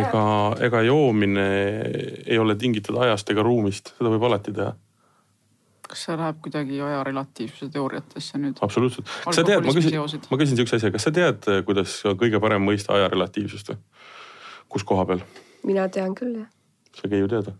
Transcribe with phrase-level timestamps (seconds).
[0.00, 0.24] ega,
[0.68, 1.46] ega joomine
[2.26, 4.74] ei ole tingitud ajast ega ruumist, seda võib alati teha,
[5.88, 8.60] kas see läheb kuidagi aja relatiivsuse teooriatesse nüüd?
[8.64, 9.08] absoluutselt.
[9.24, 12.40] kas sa tead, ma küsin, ma küsin siukse asja, kas sa tead, kuidas on kõige
[12.44, 13.80] parem mõista aja relatiivsust või?
[14.74, 15.24] kus koha peal?
[15.68, 16.50] mina tean küll jah.
[16.98, 17.56] sa ei ju teada.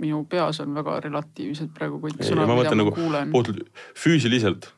[0.00, 3.64] minu peas on väga relatiivsed praegu kõik sõnad, ma mida mõtlen ma nagu kuulen.
[4.06, 4.72] füüsiliselt,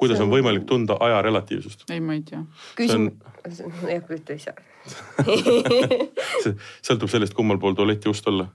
[0.00, 1.84] kuidas See on on- võimalik tunda aja relatiivsust?
[1.92, 2.40] ei, ma ei tea.
[2.78, 3.10] küsin,
[3.44, 4.56] jah, ütle ise.
[6.42, 8.48] see sõltub sellest, kummal pool tualeti ust olla.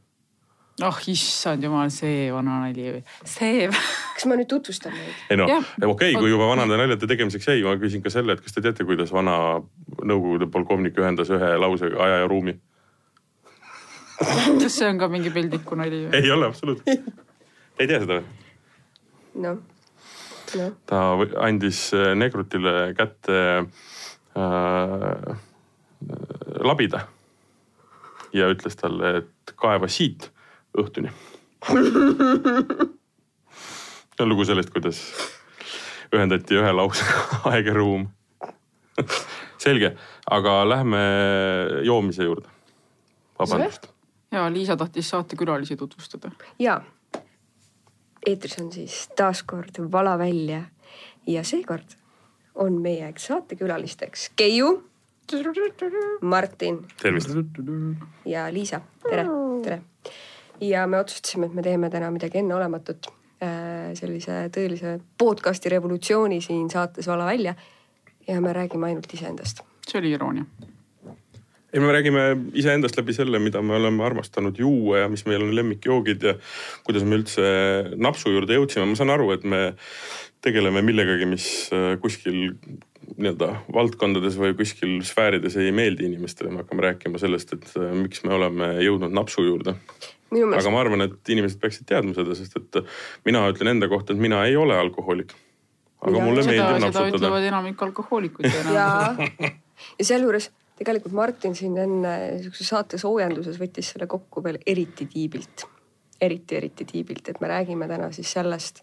[0.84, 3.04] ah issand jumal, see vana nali või?
[3.24, 3.70] see.
[4.16, 5.18] kas ma nüüd tutvustan neid?
[5.30, 8.42] ei noh okei okay,, kui juba vanade naljade tegemiseks jäi, ma küsin ka selle, et
[8.44, 9.62] kas te teate, kuidas vana
[10.06, 12.58] Nõukogude polkovnik ühendas ühe lausega aja ja ruumi?
[14.62, 16.20] kas see on ka mingi peldiku nali või?
[16.20, 17.08] ei ole absoluutselt.
[17.80, 18.44] ei tea seda või?
[19.46, 19.62] noh,
[20.60, 21.02] noh, ta
[21.46, 23.38] andis äh, Negrutile kätte
[24.38, 25.38] äh,
[26.66, 27.08] labida
[28.36, 30.32] ja ütles talle, et kaeva siit
[30.78, 31.10] õhtuni.
[34.16, 35.00] see on lugu sellest, kuidas
[36.14, 38.08] ühendati ühe lausega aeg ja ruum.
[39.66, 39.96] selge,
[40.32, 41.02] aga lähme
[41.84, 42.50] joomise juurde.
[43.40, 43.88] vabandust.
[44.32, 46.32] ja Liisa tahtis saatekülalisi tutvustada.
[46.60, 46.82] ja
[48.26, 50.64] eetris on siis taas kord Vala välja
[51.28, 51.96] ja seekord
[52.56, 54.84] on meie saatekülalisteks Keiu,
[56.22, 57.30] Martin tervist.
[58.26, 59.26] ja Liisa, tere,
[59.64, 59.82] tere.
[60.62, 63.10] ja me otsustasime, et me teeme täna midagi enneolematut,
[63.94, 67.56] sellise tõelise podcast'i revolutsiooni siin saates Vala välja.
[68.28, 69.62] ja me räägime ainult iseendast.
[69.88, 70.46] see oli iroonia.
[71.76, 72.24] ei, me räägime
[72.56, 76.36] iseendast läbi selle, mida me oleme armastanud juua ja mis meil on lemmikjoogid ja
[76.88, 77.44] kuidas me üldse
[78.00, 78.88] napsu juurde jõudsime.
[78.88, 79.62] ma saan aru, et me
[80.46, 82.56] tegeleme millegagi, mis äh, kuskil
[83.16, 86.52] nii-öelda valdkondades või kuskil sfäärides ei meeldi inimestele.
[86.54, 89.76] me hakkame rääkima sellest, et äh, miks me oleme jõudnud napsu juurde.
[90.32, 92.84] aga ma arvan, et inimesed peaksid teadma seda, sest et
[93.28, 95.36] mina ütlen enda kohta, et mina ei ole alkohoolik.
[96.02, 97.50] aga Ja mulle seda, meeldib seda napsutada ütlevad.
[97.52, 99.16] enamik alkohoolikuid ja
[100.00, 105.66] ja sealjuures tegelikult Martin siin enne siukse saate soojenduses võttis selle kokku veel eriti tiibilt.
[106.22, 108.82] eriti, eriti tiibilt, et me räägime täna siis sellest,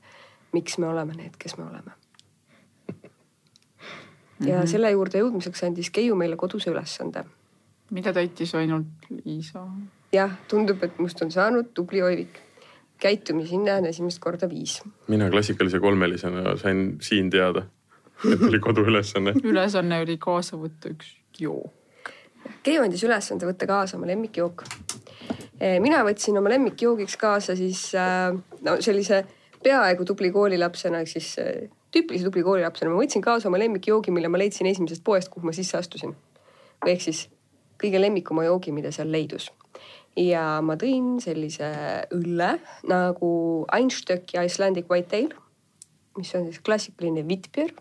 [0.53, 1.93] miks me oleme need, kes me oleme.
[4.47, 4.67] ja Mhm.
[4.67, 7.25] selle juurde jõudmiseks andis Keiu meile koduse ülesande.
[7.91, 8.87] mida täitis ainult
[9.25, 9.67] Liisa?
[10.13, 12.41] jah, tundub, et must on saanud tubli oivik.
[13.01, 14.83] käitumishinne on esimest korda viis.
[15.09, 17.67] mina klassikalise kolmelisena sain siin teada,
[18.33, 19.33] et oli koduülesanne.
[19.53, 21.73] ülesanne oli kaasa võtta üks jook.
[22.63, 24.65] Keiu andis ülesande võtta kaasa oma lemmikjook.
[25.83, 28.35] mina võtsin oma lemmikjoogiks kaasa siis äh,
[28.67, 29.23] no sellise
[29.63, 34.31] peaaegu tubli koolilapsena ehk siis äh, tüüpilise tubli koolilapsena ma võtsin kaasa oma lemmikjoogi, mille
[34.31, 36.17] ma leidsin esimesest poest, kuhu ma sisse astusin.
[36.87, 37.29] ehk siis
[37.83, 39.51] kõige lemmikuma joogi, mida seal leidus.
[40.17, 41.71] ja ma tõin sellise
[42.15, 42.57] õlle
[42.91, 43.31] nagu
[43.79, 45.39] Einstöck ja Icelandic White Ale,
[46.19, 47.73] mis on siis klassikaline Witbier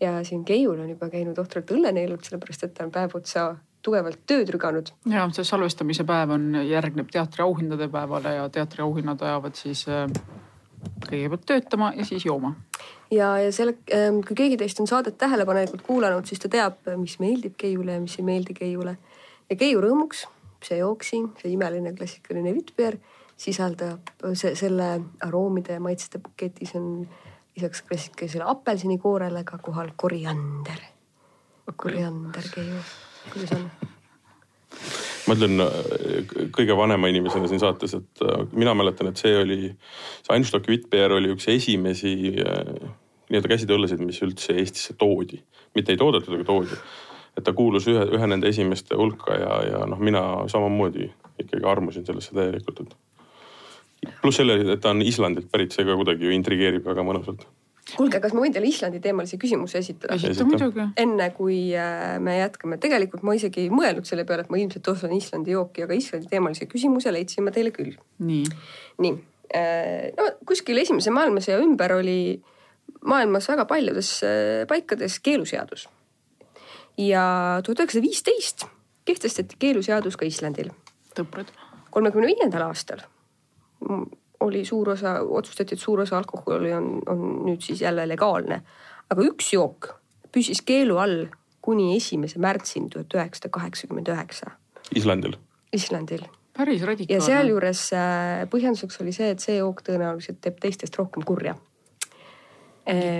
[0.00, 3.50] ja siin Keiul on juba käinud ohtralt õlle neelud, sellepärast et ta on päev otsa
[3.82, 4.92] tugevalt tööd rüganud.
[5.08, 10.06] ja see salvestamise päev on, järgneb teatriauhindade päevale ja teatriauhinnad ajavad siis äh,
[11.06, 12.54] kõigepealt töötama ja siis jooma.
[13.10, 13.76] ja, ja selle,
[14.26, 18.18] kui keegi teist on saadet tähelepanelikult kuulanud, siis ta teab, mis meeldib Keiule ja mis
[18.18, 18.96] ei meeldi Keiule.
[19.50, 20.26] ja Keiu rõõmuks
[20.64, 22.98] see jook siin, see imeline klassikaline Witbier
[23.40, 24.92] sisaldab see, selle
[25.24, 27.08] aroomide ja maitsete paketis on
[27.60, 30.80] lisaks klassikalisele apelsinikoorele ka kohal koriander.
[31.76, 32.80] koriander Keiu,
[33.32, 33.70] kuidas on?
[35.28, 39.68] ma ütlen äh, kõige vanema inimesena siin saates, et äh, mina mäletan, et see oli,
[40.24, 42.72] see Einstocki Witbier oli üks esimesi äh,
[43.30, 45.42] nii-öelda käsitööõllesid, mis üldse Eestisse toodi.
[45.74, 46.80] mitte ei toodetud, aga toodi.
[47.36, 52.06] et ta kuulus ühe, ühe nende esimeste hulka ja, ja noh, mina samamoodi ikkagi armusin
[52.06, 52.96] sellesse täielikult, et
[54.20, 57.46] pluss selle, et ta on Islandilt pärit, see ka kuidagi ju intrigeerib väga mõnusalt.
[57.90, 60.14] kuulge, kas ma võin teile Islandi teemalise küsimuse esitada?
[60.14, 60.86] esita muidugi.
[61.00, 64.88] enne kui äh, me jätkame, tegelikult ma isegi ei mõelnud selle peale, et ma ilmselt
[64.92, 67.96] ostan Islandi jooki, aga Islandi teemalise küsimuse leidsin ma teile küll.
[68.24, 68.46] nii,
[69.04, 69.14] nii,
[70.16, 72.20] no kuskil esimese maailmasõja ümber oli
[73.04, 75.88] maailmas väga paljudes äh, paikades keeluseadus.
[76.98, 77.24] ja
[77.64, 78.66] tuhat üheksasada viisteist
[79.04, 80.70] kehtestati keeluseadus ka Islandil.
[81.16, 81.50] tõprad.
[81.90, 83.02] kolmekümne viiendal aastal
[84.40, 88.62] oli suur osa, otsustati, et suur osa alkoholi on, on nüüd siis jälle legaalne.
[89.10, 89.92] aga üks jook
[90.32, 91.24] püsis keelu all
[91.60, 94.54] kuni esimese märtsini tuhat üheksasada kaheksakümmend üheksa
[94.96, 95.36] Islandil.
[95.72, 96.24] Islandil
[96.56, 97.26] päris ja radikaalne.
[97.26, 101.56] sealjuures äh, põhjenduseks oli see, et see jook tõenäoliselt teeb teistest rohkem kurja.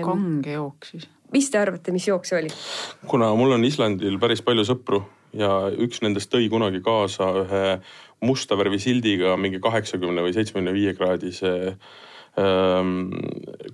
[0.03, 1.07] kange jook siis.
[1.31, 2.53] mis te arvate, mis jook see oli?
[3.07, 5.03] kuna mul on Islandil päris palju sõpru
[5.37, 7.65] ja üks nendest tõi kunagi kaasa ühe
[8.21, 11.53] musta värvi sildiga mingi kaheksakümne või seitsmekümne viie kraadise
[12.39, 13.09] ähm,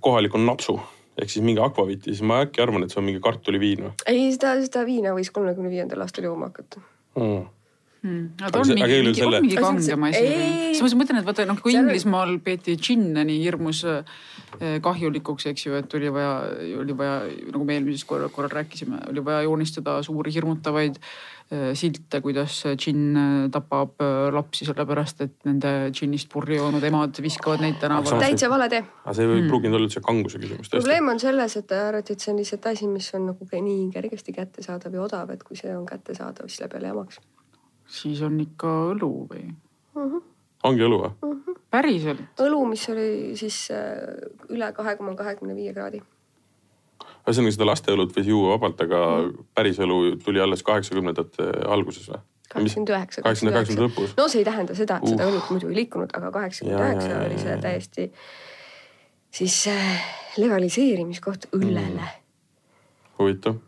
[0.03, 0.79] kohaliku napsu
[1.17, 4.27] ehk siis mingi akvaviti, siis ma äkki arvan, et see on mingi kartuliviin või ei,
[4.35, 6.83] seda, seda viina võis kolmekümne viiendal aastal jooma hakata
[7.17, 7.45] mm.?
[8.07, 8.30] Hmm.
[8.39, 10.74] Aga ta on aga mingi, selle- on mingi Aga see- kangem asi.
[10.80, 14.04] siis ma mõtlen, et vaata noh, kui Inglismaal peeti džinne nii hirmus äh,
[14.81, 16.36] kahjulikuks, eks ju, et oli vaja,
[16.80, 17.18] oli vaja,
[17.51, 20.95] nagu me eelmises korral, korral rääkisime, oli vaja joonistada suuri hirmutavaid
[21.51, 24.00] äh, silte, kuidas džinn äh, tapab
[24.33, 28.19] lapsi, sellepärast et nende džinnist purju joonud emad viskavad neid tänavale.
[28.24, 28.83] täitsa vale tee.
[29.06, 29.48] aga see ei Hmm.
[29.51, 32.88] pruuginud olla üldse kanguse küsimus probleem on selles, et arvati, et see on lihtsalt asi,
[32.88, 36.74] mis on nagu nii kergesti kättesaadav ja odav, et kui see on kättesaadav, siis läheb
[36.80, 37.19] jälle jamaks
[37.87, 39.47] siis on ikka õlu või?
[39.95, 40.03] uh.
[40.03, 40.23] -huh.
[40.69, 41.57] ongi õlu või?
[41.71, 42.43] päriselt?
[42.43, 43.97] õlu, mis oli siis äh,
[44.49, 46.01] üle kahe koma kahekümne viie kraadi.
[47.27, 49.03] ühesõnaga seda lasteõlut võis juua vabalt, aga
[49.55, 52.21] päris õlu tuli alles kaheksakümnendate alguses või?
[52.47, 53.21] kaheksakümmend üheksa.
[53.21, 54.17] kaheksakümne kaheksakümnendate lõpus.
[54.17, 55.33] no see ei tähenda seda, et seda Uh.
[55.33, 58.11] õlut muidu ei liikunud, aga kaheksakümmend üheksa oli see täiesti
[59.37, 60.05] siis äh,
[60.37, 62.21] legaliseerimiskoht õllele mm..
[63.19, 63.59] huvitav.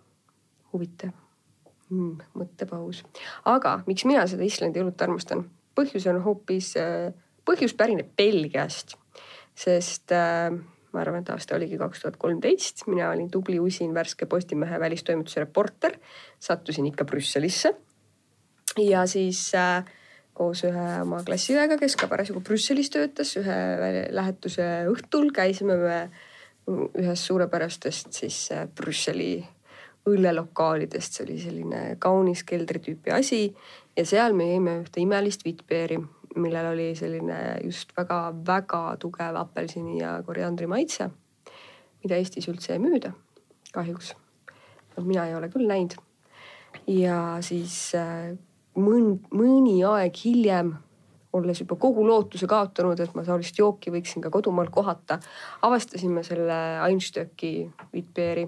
[0.74, 1.19] huvitav
[1.90, 2.32] mm,.
[2.40, 3.04] mõttepaus.
[3.50, 5.46] aga miks mina seda Islandi õlut armastan?
[5.80, 6.74] põhjus on hoopis,
[7.48, 8.98] põhjus pärineb Belgiast,
[9.56, 10.50] sest äh,
[10.94, 15.46] ma arvan, et aasta oligi kaks tuhat kolmteist, mina olin tubli usin värske Postimehe välistoimetuse
[15.46, 15.96] reporter,
[16.42, 17.74] sattusin ikka Brüsselisse
[18.84, 19.86] ja siis äh,
[20.40, 23.60] koos ühe oma klassiõega, kes ka parasjagu Brüsselis töötas, ühe
[24.16, 26.02] lähetuse õhtul käisime me
[26.70, 29.40] ühes suurepärastest siis äh, Brüsseli
[30.10, 33.42] õllelokaalidest, see oli selline kaunis keldri tüüpi asi
[33.98, 36.00] ja seal me jõime ühte imelist vittpeeri,
[36.40, 41.10] millel oli selline just väga-väga tugev apelsini ja koriandri maitse,
[42.04, 43.14] mida Eestis üldse ei müüda,
[43.74, 44.14] kahjuks.
[45.00, 45.96] mina ei ole küll näinud.
[46.88, 48.36] ja siis äh,
[48.76, 50.74] mõn-, mõni aeg hiljem
[51.34, 55.20] olles juba kogu lootuse kaotanud, et ma taolist jooki võiksin ka kodumaal kohata,
[55.62, 56.58] avastasime selle
[56.88, 58.48] Einstöcki Witbeeri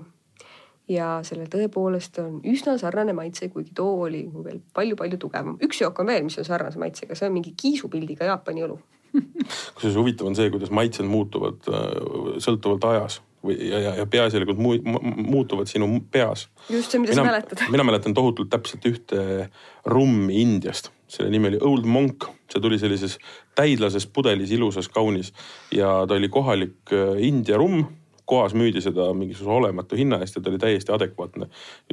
[0.92, 5.58] ja sellel tõepoolest on üsna sarnane maitse, kuigi too oli veel palju-palju tugevam.
[5.64, 8.80] üks jook on veel, mis on sarnase maitsega, see on mingi kiisupildiga Jaapani õlu.
[9.76, 14.60] kusjuures huvitav on see, kuidas maitsed muutuvad äh, sõltuvalt ajas või ja, ja, ja peaasjalikult
[14.62, 15.02] mu, mu,
[15.34, 16.48] muutuvad sinu peas.
[16.70, 17.64] just see, mida sa mäletad.
[17.74, 19.50] mina mäletan tohutult täpselt ühte
[19.90, 23.18] rummi Indiast, selle nimi oli Old Monk, see tuli sellises
[23.58, 25.34] täidlases pudelis, ilusas, kaunis
[25.76, 27.90] ja ta oli kohalik äh, India rumm
[28.32, 31.50] kohas müüdi seda mingisuguse olematu hinna eest ja ta oli täiesti adekvaatne.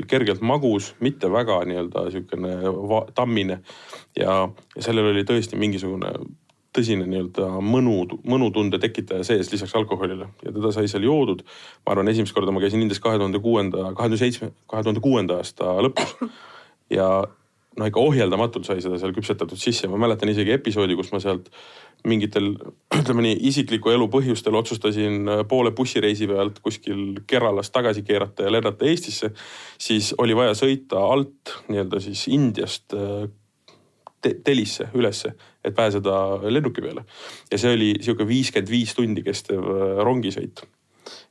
[0.07, 2.53] kergelt magus, mitte väga nii-öelda niisugune
[3.15, 3.61] tammine
[4.17, 4.45] ja,
[4.77, 6.13] ja sellel oli tõesti mingisugune
[6.77, 7.97] tõsine nii-öelda mõnu,
[8.29, 11.43] mõnutunde tekitaja sees lisaks alkoholile ja teda sai seal joodud.
[11.87, 15.03] ma arvan, esimest korda ma käisin Indias kahe tuhande kuuenda, kahe tuhande seitsme, kahe tuhande
[15.03, 16.15] kuuenda aasta lõpus.
[16.99, 17.09] ja
[17.79, 21.51] no ikka ohjeldamatult sai seda seal küpsetatud sisse, ma mäletan isegi episoodi, kus ma sealt
[22.07, 22.53] mingitel
[22.95, 28.87] ütleme nii isikliku elu põhjustel otsustasin poole bussireisi pealt kuskil Keralast tagasi keerata ja lennata
[28.87, 29.33] Eestisse.
[29.79, 32.95] siis oli vaja sõita alt nii-öelda siis Indiast
[34.21, 35.33] te Delisse ülesse,
[35.65, 37.05] et pääseda lennuki peale.
[37.51, 39.65] ja see oli sihuke viiskümmend viis tundi kestev
[40.03, 40.65] rongisõit.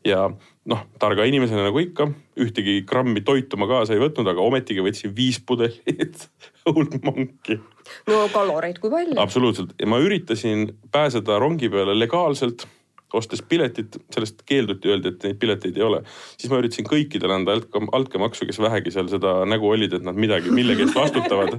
[0.05, 0.29] ja
[0.65, 2.07] noh, targa inimesena nagu ikka,
[2.39, 6.29] ühtegi grammi toitu ma kaasa ei võtnud, aga ometigi võtsin viis pudelit
[6.65, 7.59] Old Monki.
[8.07, 9.19] No kaloreid kui palju?
[9.21, 12.67] absoluutselt ja ma üritasin pääseda rongi peale legaalselt
[13.15, 16.01] ostes piletit, sellest keelduti, öeldi, et neid pileteid ei ole.
[16.37, 17.55] siis ma üritasin kõikidele anda
[17.95, 21.55] altkäemaksu, kes vähegi seal seda nägu olid, et nad midagi, millegi eest vastutavad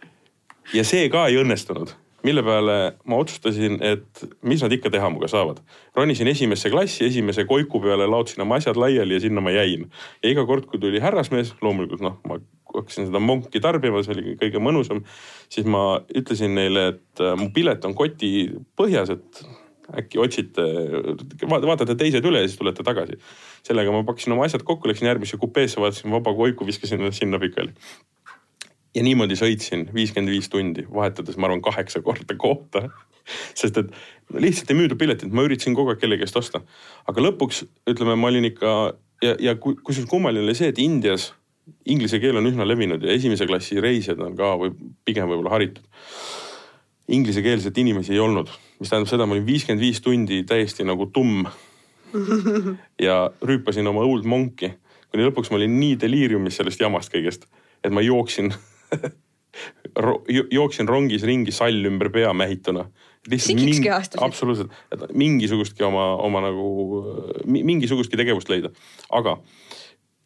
[0.78, 2.76] ja see ka ei õnnestunud, mille peale
[3.08, 5.60] ma otsustasin, et mis nad ikka teha minuga saavad.
[5.96, 9.90] ronisin esimesse klassi, esimese koiku peale, laotasin oma asjad laiali ja sinna ma jäin.
[10.22, 12.40] ja iga kord, kui tuli härrasmees, loomulikult noh, ma
[12.74, 15.04] hakkasin seda monki tarbima, see oli kõige mõnusam.
[15.48, 19.42] siis ma ütlesin neile, et mu pilet on koti põhjas, et
[19.90, 20.62] äkki otsite,
[21.50, 23.18] vaatate teised üle ja siis tulete tagasi.
[23.66, 27.74] sellega ma pakkisin oma asjad kokku, läksin järgmisse kupeesse, vaatasin vaba koiku, viskasin sinna pikali
[28.94, 32.88] ja niimoodi sõitsin viiskümmend viis tundi, vahetades, ma arvan, kaheksa korda kohta.
[33.60, 33.90] sest et
[34.42, 36.62] lihtsalt ei müüdud piletit, ma üritasin kogu aeg kellegi eest osta.
[37.06, 38.72] aga lõpuks ütleme, ma olin ikka
[39.22, 41.30] ja, ja kusjuures kummaline oli see, et Indias
[41.90, 44.72] inglise keel on üsna levinud ja esimese klassi reisijad on ka või
[45.06, 45.84] pigem võib-olla haritud.
[47.10, 51.46] Inglisekeelset inimesi ei olnud, mis tähendab seda, ma olin viiskümmend viis tundi täiesti nagu tumm.
[53.06, 53.16] ja
[53.46, 54.72] rüüpasin oma Old Monki,
[55.10, 57.46] kuni lõpuks ma olin nii deliiriumis sellest jamast kõigest,
[57.84, 58.52] et ma jooksin
[60.58, 62.86] jooksin rongis ringi sall ümber pea mähituna.
[63.30, 64.22] sikikski astusid?
[64.24, 66.70] absoluutselt, et mingisugustki oma, oma nagu,
[67.46, 68.72] mingisugustki tegevust leida.
[69.10, 69.38] aga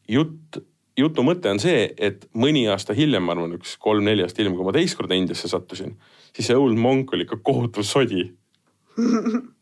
[0.08, 0.62] jutt
[0.98, 4.66] jutu mõte on see, et mõni aasta hiljem, ma arvan, üks kolm-neli aastat hiljem, kui
[4.66, 5.96] ma teist korda Indiasse sattusin,
[6.30, 8.28] siis see Old Monk oli ikka kohutav sodi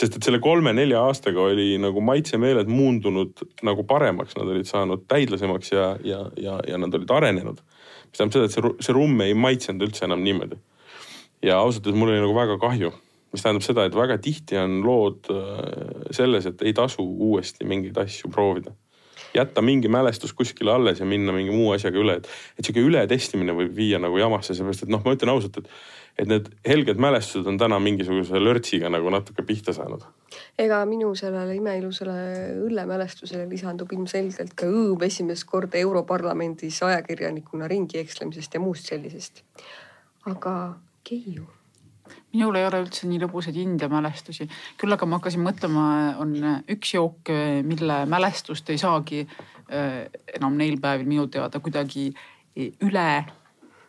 [0.00, 5.72] sest et selle kolme-nelja aastaga oli nagu maitsemeeled muundunud nagu paremaks, nad olid saanud täidlasemaks
[5.74, 7.62] ja, ja, ja, ja nad olid arenenud.
[8.10, 10.58] Mis tähendab seda, et see, see rumm ei maitsenud üldse enam niimoodi.
[11.46, 12.92] ja ausalt öeldes mul oli nagu väga kahju,
[13.32, 17.98] mis tähendab seda, et väga tihti on lood äh, selles, et ei tasu uuesti mingeid
[18.04, 18.74] asju proovida
[19.34, 23.54] jätta mingi mälestus kuskile alles ja minna mingi muu asjaga üle, et, et sihuke ületestimine
[23.56, 25.72] võib viia nagu jamasse, seepärast et noh, ma ütlen ausalt, et
[26.20, 30.02] et need helged mälestused on täna mingisuguse lörtsiga nagu natuke pihta saanud.
[30.58, 32.16] ega minu sellele imeilusale
[32.66, 39.44] õllemälestusele lisandub ilmselgelt ka õõv esimest korda Europarlamendis ajakirjanikuna ringi ekslemisest ja muust sellisest.
[40.26, 40.54] aga
[41.04, 41.46] Keiu
[42.32, 44.46] minul ei ole üldse nii lõbusaid India mälestusi,
[44.80, 45.84] küll aga ma hakkasin mõtlema,
[46.22, 46.36] on
[46.70, 47.32] üks jook,
[47.66, 52.10] mille mälestust ei saagi äh, enam neil päevil minu teada kuidagi
[52.84, 53.10] üle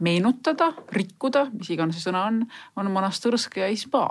[0.02, 2.42] meenutada, rikkuda, mis iganes see sõna on,
[2.80, 4.08] on Monastõrskaja Ispa.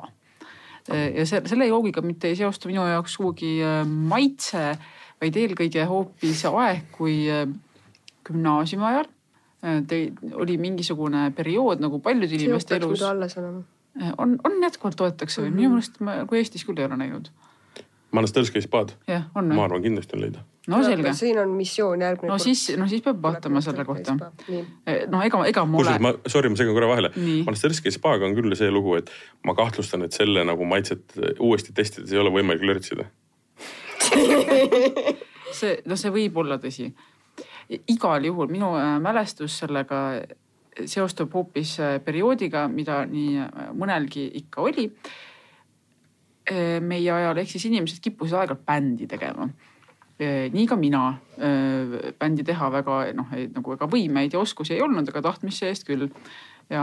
[0.90, 4.70] ja selle joogiga mitte ei seostu minu jaoks sugugi äh, maitse,
[5.20, 7.44] vaid eelkõige hoopis aeg, kui äh,
[8.26, 10.00] gümnaasiumi ajal äh, te,
[10.32, 13.02] oli mingisugune periood nagu paljude inimeste elus.
[13.06, 13.62] alles olema.
[14.18, 15.60] On, on jätkuvalt toetakse või mm -hmm.
[15.60, 17.30] minu meelest ma kui Eestis küll ei ole näinud
[18.10, 18.96] Manastõrski spaad?
[19.06, 19.52] jah, on.
[19.54, 20.42] ma arvan, kindlasti on leida.
[20.70, 21.12] no selge.
[21.14, 22.42] siin on missioon järgmine no kord.
[22.42, 24.16] siis, no siis peab vaatama selle kohta.
[24.50, 25.94] Eh, no ega, ega ma ole.
[26.02, 27.12] ma, sorry, ma segan korra vahele.
[27.46, 29.12] Manastõrski spaaga on küll see lugu, et
[29.46, 33.06] ma kahtlustan, et selle nagu maitset uuesti testides ei ole võimalik lörtsida
[35.60, 36.88] see, no see võib olla tõsi.
[37.94, 40.00] igal juhul minu äh, mälestus sellega
[40.90, 44.90] seostub hoopis äh, perioodiga, mida nii äh, mõnelgi ikka oli
[46.50, 49.44] meie ajal, ehk siis inimesed kippusid aeg-ajalt bändi tegema.
[50.18, 51.02] nii ka mina
[52.18, 56.08] bändi teha väga noh, nagu ega võimeid ja oskusi ei olnud, aga tahtmist see-eest küll.
[56.70, 56.82] ja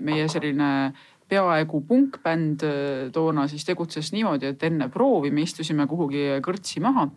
[0.00, 5.86] meie selline äh, peaaegu punkbänd äh, toona siis tegutses niimoodi, et enne proovi me istusime
[5.90, 7.08] kuhugi kõrtsi maha.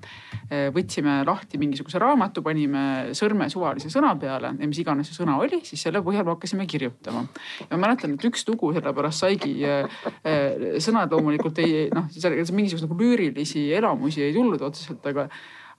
[0.50, 2.86] Äh, võtsime lahti mingisuguse raamatu, panime
[3.18, 6.68] sõrme suvalise sõna peale ja mis iganes see sõna oli, siis selle põhjal me hakkasime
[6.70, 7.26] kirjutama.
[7.66, 13.00] ja ma mäletan, et üks lugu sellepärast saigi, äh, sõnad loomulikult ei noh, mingisuguseid nagu
[13.02, 15.30] lüürilisi elamusi ei tulnud otseselt, aga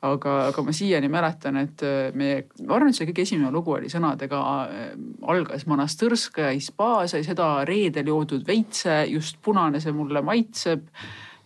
[0.04, 3.76] aga, aga ma siiani mäletan, et äh, meie, ma arvan, et see kõige esimene lugu
[3.76, 4.90] oli sõnadega, äh,
[5.32, 10.84] algas Monastõrskaja Hispa sai seda reedel joodud veitse, just punane see mulle maitseb.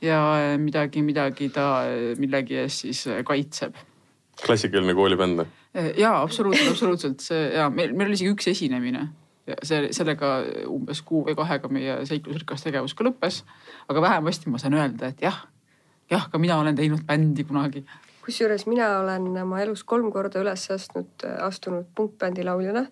[0.01, 1.85] ja äh, midagi, midagi ta
[2.19, 3.75] millegi eest siis kaitseb.
[4.45, 5.47] klassikaline koolibänd.
[5.97, 9.09] ja absoluutselt, absoluutselt see ja meil, meil oli isegi üks esinemine
[9.47, 13.45] ja see, sellega umbes kuu või kahega meie seiklusrikas tegevus ka lõppes.
[13.89, 15.45] aga vähemasti ma saan öelda, et jah,
[16.11, 17.85] jah, ka mina olen teinud bändi kunagi
[18.25, 22.87] kusjuures mina olen oma elus kolm korda üles astnud, astunud punkbändi lauljana.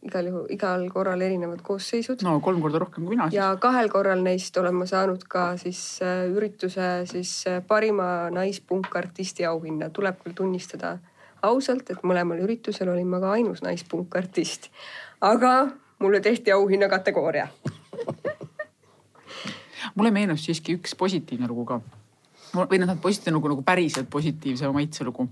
[0.00, 2.22] igal juhul, igal korral erinevad koosseisud.
[2.24, 3.36] no kolm korda rohkem kui mina siis.
[3.36, 9.44] ja kahel korral neist olen ma saanud ka siis äh, ürituse siis äh, parima naispunkartisti
[9.44, 9.90] auhinna.
[9.90, 10.98] tuleb küll tunnistada
[11.42, 14.70] ausalt, et mõlemal üritusel olin ma ka ainus naispunkartist.
[15.20, 17.48] aga mulle tehti auhinna kategooria
[19.94, 21.80] mulle meenus siiski üks positiivne lugu ka
[22.54, 25.28] või noh, positiivne lugu nagu päriselt positiivse maitselugu.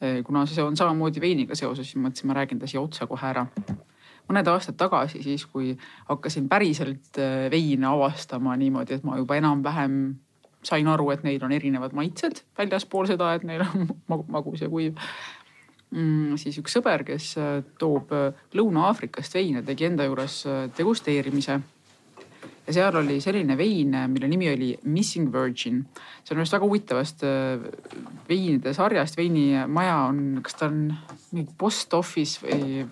[0.00, 3.26] Eh, kuna see on samamoodi veiniga seoses, siis mõtlesin, ma räägin ta siia otsa kohe
[3.30, 3.46] ära.
[4.24, 5.74] mõned aastad tagasi siis, kui
[6.08, 10.16] hakkasin päriselt eh, veine avastama niimoodi, et ma juba enam-vähem
[10.64, 13.90] sain aru, et neil on erinevad maitsed väljaspool seda, et neil on
[14.32, 14.96] magus ja kuiv
[15.90, 16.38] mm,.
[16.40, 18.16] siis üks sõber, kes eh, toob
[18.56, 20.40] Lõuna-Aafrikast veine, tegi enda juures
[20.78, 21.60] degusteerimise
[22.66, 25.82] ja seal oli selline vein, mille nimi oli Missing Virgin.
[26.24, 27.66] see on ühest väga huvitavast äh,
[28.28, 30.86] veinide sarjast, veinimaja on, kas ta on
[31.34, 32.86] mingi post office või,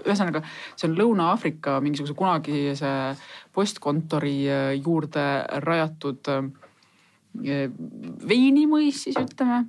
[0.00, 0.42] ühesõnaga
[0.74, 2.94] see on Lõuna-Aafrika mingisuguse kunagise
[3.52, 5.26] postkontori äh, juurde
[5.66, 6.48] rajatud äh,
[7.38, 9.62] veinimõis siis ütleme,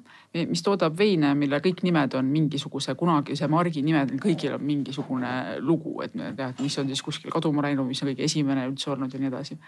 [0.49, 5.99] mis toodab veine, mille kõik nimed on mingisuguse kunagise margi nimed, kõigil on mingisugune lugu,
[6.01, 9.13] et me teame, mis on siis kuskil kaduma läinud, mis on kõige esimene üldse olnud
[9.13, 9.59] ja nii edasi.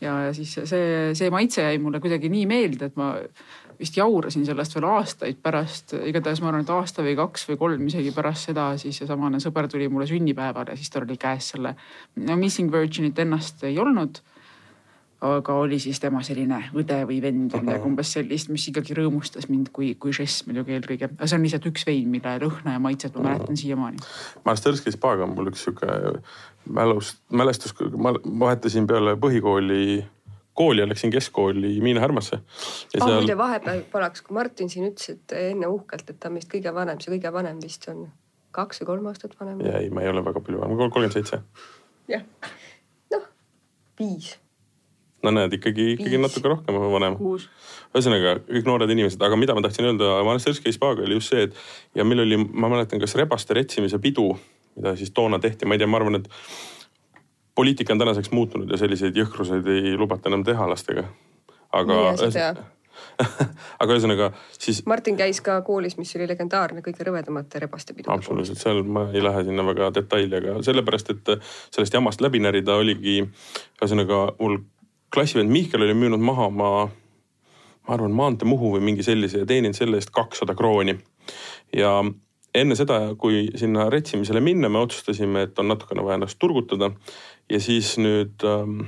[0.00, 3.12] ja siis see, see maitse jäi mulle kuidagi nii meelde, et ma
[3.78, 7.86] vist jaurasin sellest veel aastaid pärast, igatahes ma arvan, et aasta või kaks või kolm
[7.90, 11.76] isegi pärast seda, siis seesamane sõber tuli mulle sünnipäevale siis tal oli käes selle
[12.24, 14.22] no Missing Virginit ennast ei olnud
[15.20, 19.48] aga oli siis tema selline õde või vend või midagi umbes sellist, mis ikkagi rõõmustas
[19.50, 21.08] mind kui, kui žest muidugi eelkõige.
[21.10, 23.98] aga see on lihtsalt üks vein, mille lõhna ja maitset ma mäletan siiamaani.
[24.46, 26.20] Masterski spaaga on mul üks sihuke
[26.78, 30.04] mälust, mälestus, ma vahetasin peale põhikooli
[30.58, 32.38] kooli ja läksin keskkooli Miina Härmasse.
[32.38, 33.18] ah seal...
[33.20, 36.72] muide vahepeal palaks, kui Martin siin ütles, et enne uhkelt, et ta on meist kõige
[36.74, 38.08] vanem, see kõige vanem vist on
[38.54, 39.62] kaks või kolm aastat vanem.
[39.66, 41.42] ei, ma ei ole väga palju vanem, kolmkümmend seitse.
[42.10, 42.26] jah,
[43.14, 43.26] noh
[44.00, 44.36] viis.
[45.22, 47.18] No näed ikkagi, ikkagi natuke rohkem vanem.
[47.18, 51.98] ühesõnaga kõik noored inimesed, aga mida ma tahtsin öelda Manastirski spaaga oli just see, et
[51.98, 54.30] ja meil oli, ma mäletan, kas rebaste retsimise pidu,
[54.78, 56.30] mida siis toona tehti, ma ei tea, ma arvan, et
[57.58, 61.08] poliitika on tänaseks muutunud ja selliseid jõhkruseid ei lubata enam teha lastega.
[61.74, 62.02] aga
[63.82, 64.80] aga ühesõnaga siis.
[64.86, 68.14] Martin käis ka koolis, mis oli legendaarne kõige rõvedamate rebaste pidude.
[68.14, 71.32] absoluutselt, seal ma ei lähe sinna väga detaili, aga sellepärast, et
[71.74, 73.20] sellest jamast läbi närida oligi,
[73.80, 74.60] ühesõnaga mul
[75.14, 76.70] klassivend Mihkel oli müünud maha oma,
[77.88, 80.98] ma arvan, maantee Muhu või mingi sellise ja teeninud selle eest kakssada krooni.
[81.76, 82.00] ja
[82.54, 86.90] enne seda, kui sinna retsimisele minna, me otsustasime, et on natukene vaja ennast turgutada
[87.50, 88.80] ja siis nüüd ähm,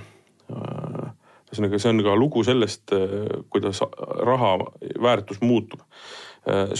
[0.53, 1.11] äh,
[1.51, 3.83] ühesõnaga, see on ka lugu sellest, äh, kuidas
[4.27, 4.57] raha
[5.03, 5.85] väärtus muutub.
[6.49, 6.73] Äh,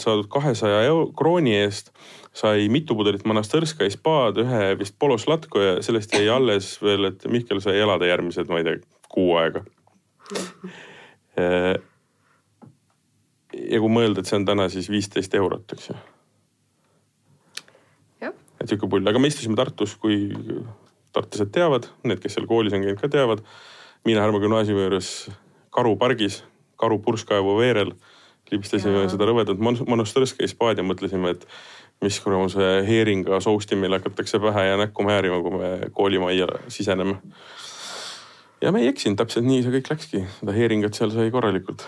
[0.00, 0.78] saadud kahesaja
[1.16, 1.90] krooni eest
[2.36, 7.60] sai mitu pudelit Monastõrska spaad, ühe vist Poloslatko ja sellest jäi alles veel, et Mihkel
[7.64, 8.80] sai elada järgmised, ma ei tea,
[9.12, 9.62] kuu aega.
[13.56, 15.98] ja kui mõelda, et see on täna siis viisteist eurot, eks ju.
[18.24, 20.32] et sihuke pull, aga me istusime Tartus, kui
[21.12, 23.44] tartlased teavad, need, kes seal koolis on käinud, ka teavad.
[24.08, 25.08] Miina Härma gümnaasiumi juures
[25.72, 26.42] Karu pargis,
[26.80, 27.92] Karu purskkaevu veerel
[28.50, 29.10] libistasime ja.
[29.12, 31.46] seda rõvedat Monastirski spaad ja mõtlesime, et
[32.04, 37.16] mis kuramuse heeringa sousti meile hakatakse pähe ja näkku määrima, kui me koolimajja siseneme.
[38.60, 41.86] ja me ei eksinud, täpselt nii see kõik läkski, seda heeringat seal sai korralikult.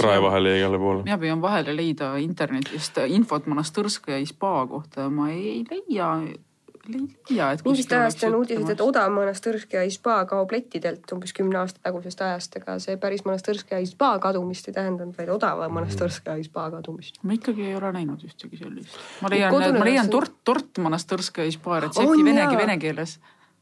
[0.00, 1.02] krae vahele jäi igale poole.
[1.04, 6.14] mina püüan vahele leida internetist infot Monastirski spa kohta, ma ei leia
[6.88, 7.62] leia, et.
[7.64, 12.56] mingist ajast on uudised, et odav Monastõrskja spa kaob lettidelt umbes kümne aasta tagusest ajast,
[12.60, 17.20] ega see päris Monastõrskja spa kadumist ei tähendanud, vaid odava Monastõrskja spa kadumist.
[17.22, 18.98] ma ikkagi ei ole näinud ühtegi sellist.
[19.22, 23.18] ma leian, ma leian tort, tort Monastõrskja spa retsepti vene, vene keeles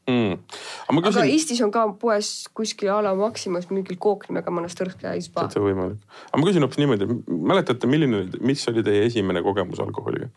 [0.09, 0.39] mm..
[0.87, 1.21] aga, küsin...
[1.21, 5.45] aga Eestis on ka poes kuskil a la Maximas mingil kook nimega Monastõrskja spa.
[5.45, 6.01] täitsa võimalik.
[6.31, 7.21] aga ma küsin hoopis niimoodi,
[7.53, 10.31] mäletate, milline, mis oli teie esimene kogemus alkoholiga?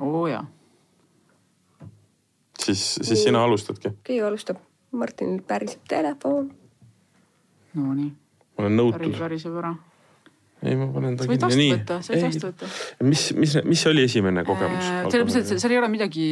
[0.00, 0.44] oo jaa
[2.60, 3.94] siis, siis sina alustadki.
[4.04, 4.60] keegi alustab,
[4.92, 6.50] Martinil päriseb telefon.
[7.74, 8.10] Nonii.
[8.58, 9.00] ma olen nõutud.
[9.00, 9.72] päris väriseb ära.
[10.62, 11.38] ei, ma panen ta kinni.
[11.40, 12.70] sa võid vastu võtta, sa võid vastu võtta.
[13.08, 15.02] mis, mis, mis oli esimene kogemus äh,?
[15.08, 16.26] selles mõttes, et seal ei ole midagi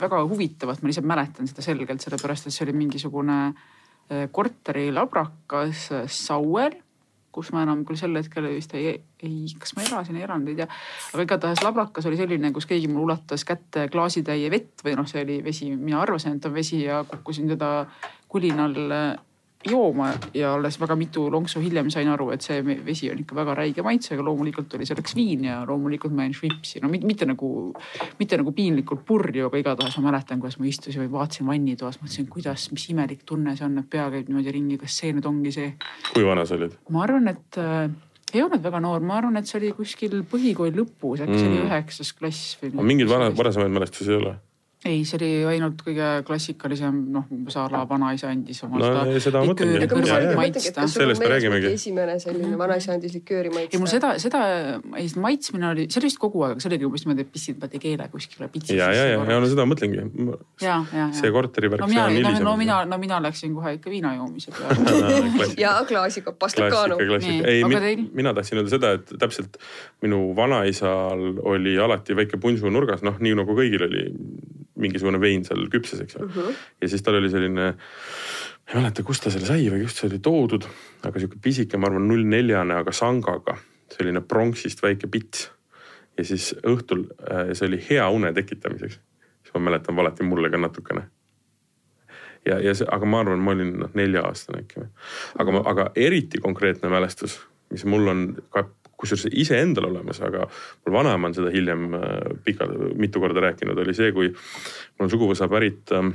[0.00, 6.78] väga huvitavat, ma lihtsalt mäletan seda selgelt, sellepärast et see oli mingisugune äh, korterilabrakas Sauel
[7.34, 8.94] kus ma enam küll sel hetkel vist ei,
[9.24, 10.68] ei, kas ma elasin, elanud, ei tea.
[11.12, 15.24] aga igatahes lablakas oli selline, kus keegi mulle ulatas kätte klaasitäie vett või noh, see
[15.26, 17.70] oli vesi, mina arvasin, et on vesi ja kukkusin teda
[18.30, 18.78] kulinal
[19.70, 23.56] jooma ja alles väga mitu lonksu hiljem sain aru, et see vesi on ikka väga
[23.58, 27.50] räige maitsega, loomulikult oli selleks viin ja loomulikult ma jäin švipsi, no mitte nagu,
[28.20, 32.30] mitte nagu piinlikult purju, aga igatahes ma mäletan, kuidas ma istusin või vaatasin vannitoas, mõtlesin,
[32.30, 35.54] kuidas, mis imelik tunne see on, et pea käib niimoodi ringi, kas see nüüd ongi
[35.54, 35.74] see.
[36.12, 36.76] kui vana sa olid?
[36.94, 37.86] ma arvan, et äh,
[38.34, 41.38] ei olnud väga noor, ma arvan, et see oli kuskil põhikooli lõpus, äkki mm.
[41.38, 41.70] see oli mm.
[41.70, 42.74] üheksas klass või.
[42.92, 44.34] mingeid vara, varasemaid mälestusi ei ole?
[44.84, 48.88] Ei, see oli ainult kõige klassikalisem, noh umbes a la vanaisa andis oma no,
[49.22, 50.84] seda, likööri kõrvalt maitsta.
[50.92, 51.70] sellest me räägimegi.
[51.78, 53.78] esimene selline vanaisa andis likööri maitsta.
[53.78, 54.42] ei mul seda, seda,
[55.00, 57.62] ei maitsmine oli, see oli vist kogu aeg, aga see oligi umbes niimoodi, et pistsid
[57.62, 58.76] vaata keele kuskile pitsi.
[58.76, 60.04] ja, ja, ja, ja no seda mõtlengi.
[61.16, 61.86] see korterivärk.
[61.86, 66.36] no mina, no, no mina, no mina läksin kohe ikka viina joomise peale ja klaasiga
[66.36, 67.00] pastakaanu.
[67.48, 69.56] ei, mina tahtsin öelda seda, et täpselt
[70.04, 74.04] minu vanaisal oli alati väike punsu nurgas, noh nii nagu kõigil oli
[74.80, 76.60] mingisugune vein seal küpses, eks ju uh -huh..
[76.82, 80.08] ja siis tal oli selline, ma ei mäleta, kust ta selle sai või kust see
[80.10, 80.66] oli toodud,
[81.02, 83.56] aga sihuke pisike, ma arvan, null neljane, aga sangaga,
[83.96, 85.50] selline pronksist väike pits.
[86.18, 89.00] ja siis õhtul äh, see oli hea une tekitamiseks.
[89.42, 91.08] siis ma mäletan, valati mulle ka natukene
[92.46, 94.88] ja, ja see, aga ma arvan, ma olin noh nelja-aastane äkki või.
[95.38, 97.38] aga, aga eriti konkreetne mälestus,
[97.72, 98.66] mis mul on ka
[99.04, 102.14] kusjuures iseendal olemas, aga mul vanaema on seda hiljem äh,
[102.44, 106.14] pikalt, mitu korda rääkinud, oli see, kui mul on suguvõsa pärit ähm,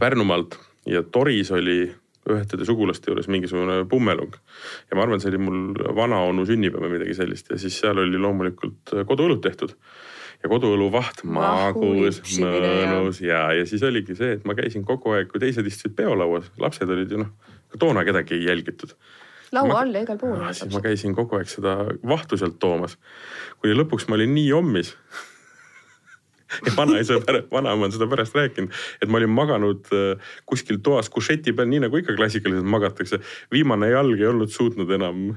[0.00, 0.56] Pärnumaalt
[0.90, 1.84] ja Toris oli
[2.30, 4.32] ühtede sugulaste juures mingisugune pummelung.
[4.90, 8.20] ja ma arvan, see oli mul vanaonu sünnipäev või midagi sellist ja siis seal oli
[8.20, 9.76] loomulikult äh, koduõlut tehtud.
[10.44, 15.40] Ja koduõluvaht magus, mõnus ja, ja siis oligi see, et ma käisin kogu aeg, kui
[15.40, 17.30] teised istusid peolauas, lapsed olid ju noh,
[17.72, 18.92] ka toona kedagi ei jälgitud
[19.54, 20.40] laua all ja igal pool.
[20.52, 21.76] siis ma käisin kogu aeg seda
[22.14, 22.98] vahtu sealt toomas.
[23.60, 24.94] kuni lõpuks ma olin nii jommis
[26.66, 27.18] ja vanaisa,
[27.56, 31.84] vanaema on seda pärast rääkinud, et ma olin maganud äh, kuskil toas kušeti peal, nii
[31.86, 33.20] nagu ikka klassikaliselt magatakse.
[33.52, 35.30] viimane jalg ei olnud suutnud enam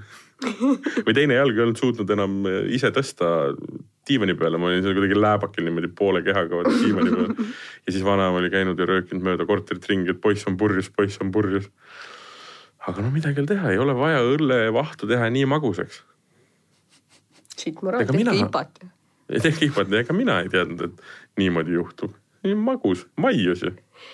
[1.05, 3.53] või teine jalg ei olnud suutnud enam äh, ise tõsta
[4.07, 7.33] diivani peale, ma olin seal kuidagi lääbakil niimoodi poole kehaga diivani peal.
[7.87, 11.19] ja siis vanaema oli käinud ja röökinud mööda korterit ringi, et poiss on purjus, poiss
[11.23, 11.71] on purjus.
[12.87, 16.03] Aga no midagi ei ole teha, ei ole vaja õllevahtu teha nii magusaks.
[17.57, 18.85] siit moraal, tehke ipat
[19.29, 22.15] ei tehke ihvat, ega mina ei teadnud, et niimoodi juhtub.
[22.45, 23.73] nii magus, maius ju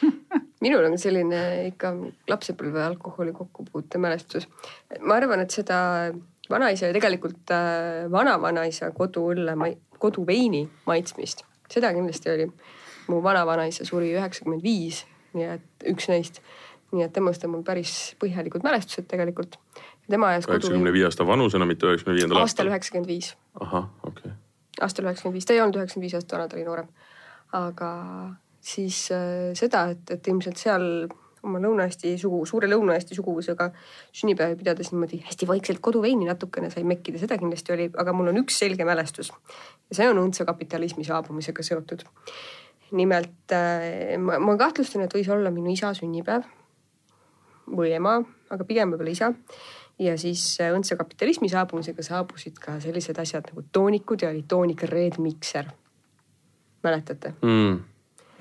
[0.63, 1.91] minul on selline ikka
[2.31, 4.47] lapsepõlve alkoholi kokkupuute mälestus.
[5.01, 5.77] ma arvan, et seda
[6.49, 9.55] vanaisa ja tegelikult äh, vanavanaisa koduõlle,
[9.99, 12.47] koduveini maitsmist, seda kindlasti oli.
[13.11, 15.03] mu vanavanaisa suri üheksakümmend viis,
[15.35, 16.39] nii et üks neist.
[16.93, 19.59] Nii et temast on mul päris põhjalikud mälestused tegelikult.
[20.09, 22.65] tema ajas üheksakümne viie aasta vanusena, mitte üheksakümne viiendal aastal?
[22.65, 23.35] aastal üheksakümmend viis.
[23.59, 24.39] ahah, okei okay
[24.81, 26.87] aastal üheksakümmend viis, ta ei olnud üheksakümmend viis aastat vana, ta oli noorem.
[27.53, 27.89] aga
[28.63, 30.87] siis äh, seda, et, et ilmselt seal
[31.43, 33.67] oma Lõuna-Eesti sugu, suure Lõuna-Eesti suguvõsaga
[34.15, 38.39] sünnipäevi pidades niimoodi hästi vaikselt koduveini natukene sai mekkida, seda kindlasti oli, aga mul on
[38.45, 39.33] üks selge mälestus.
[39.89, 42.07] ja see on õndsa kapitalismi saabumisega seotud.
[42.91, 46.47] nimelt äh, ma, ma kahtlustan, et võis olla minu isa sünnipäev
[47.67, 48.17] või ema,
[48.51, 49.31] aga pigem võib-olla isa
[50.01, 54.85] ja siis äh, õndsa kapitalismi saabumisega saabusid ka sellised asjad nagu toonikud ja oli toonik
[54.89, 55.69] Red Mixer.
[56.83, 57.77] mäletate mm.?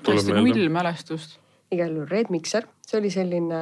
[0.03, 1.37] täiesti null mälestust.
[1.71, 3.59] igal juhul Red Mixer, see oli selline,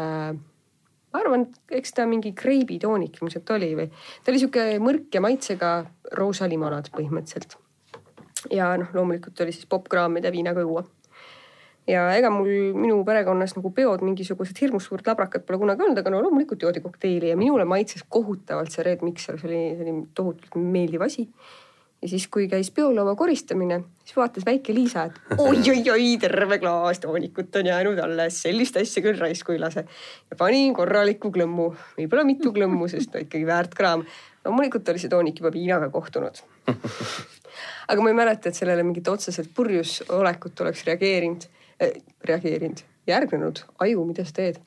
[1.13, 5.73] ma arvan, eks ta mingi kreibitoonik ilmselt oli või ta oli sihuke mõrk ja maitsega
[6.17, 7.57] roosalimonaad põhimõtteliselt.
[8.51, 10.85] ja noh, loomulikult oli siis popkraam, mida viinaga juua
[11.89, 16.13] ja ega mul minu perekonnas nagu peod mingisugused hirmus suurt labrakat pole kunagi olnud, aga
[16.13, 20.57] no loomulikult joodi kokteili ja minule maitses kohutavalt see Red Mixer, see oli, oli tohutult
[20.61, 21.27] meeldiv asi.
[22.01, 27.55] ja siis, kui käis peolaua koristamine, siis vaatas väike Liisa, et oi-oi-oi, terve klaas toonikut
[27.61, 29.85] on jäänud alles, sellist asja küll raisku ei lase.
[30.29, 34.05] ja panin korraliku klõmmu, võib-olla mitu klõmmu, sest no ikkagi väärt kraam.
[34.45, 36.43] loomulikult oli see toonik juba viinaga kohtunud
[37.91, 41.49] aga ma ei mäleta, et sellele mingit otseselt purjus olekut oleks reageerinud
[42.27, 44.59] reageerinud, järgnenud, aju, mida sa teed.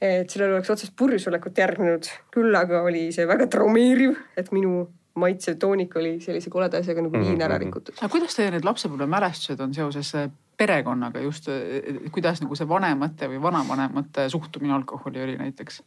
[0.00, 5.56] et sellel oleks otsest purjusolekut järgnenud, küll aga oli see väga traumeeriv, et minu maitsev
[5.60, 7.64] toonik oli sellise koleda asjaga nagu viin ära mhm.
[7.64, 7.96] rikutud.
[8.00, 13.30] aga kuidas teie need lapsepõlvemälestused on seoses äh, perekonnaga just, äh, kuidas nagu see vanemate
[13.32, 15.82] või vanavanemate suhtumine alkoholi oli näiteks?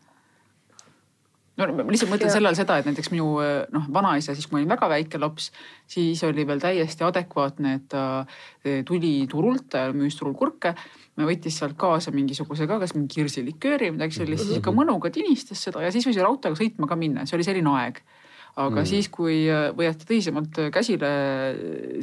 [1.59, 3.27] No ma lihtsalt mõtlen sellele seda, et näiteks minu
[3.75, 5.49] noh, vanaisa, siis kui ma olin väga väike laps,
[5.89, 8.03] siis oli veel täiesti adekvaatne, et ta
[8.63, 10.75] eh, tuli turult, müüs turul kurke.
[11.19, 15.65] võttis sealt kaasa mingisuguse ka, kas mingi kirsilikööri või midagi sellist, siis ikka mõnuga tinistas
[15.67, 17.99] seda ja siis võis autoga sõitma ka minna, see oli selline aeg
[18.55, 18.87] aga mm.
[18.89, 21.09] siis, kui äh, võeti tõsisemalt käsile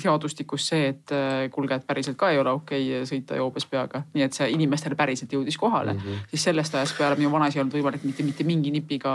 [0.03, 4.05] seadustikus see, et äh, kuulge, et päriselt ka ei ole okei okay sõita joobes peaga,
[4.15, 6.31] nii et see inimestele päriselt jõudis kohale mm, -hmm.
[6.33, 9.13] siis sellest ajast peale minu vanaisa ei olnud võimalik mitte, mitte mingi nipiga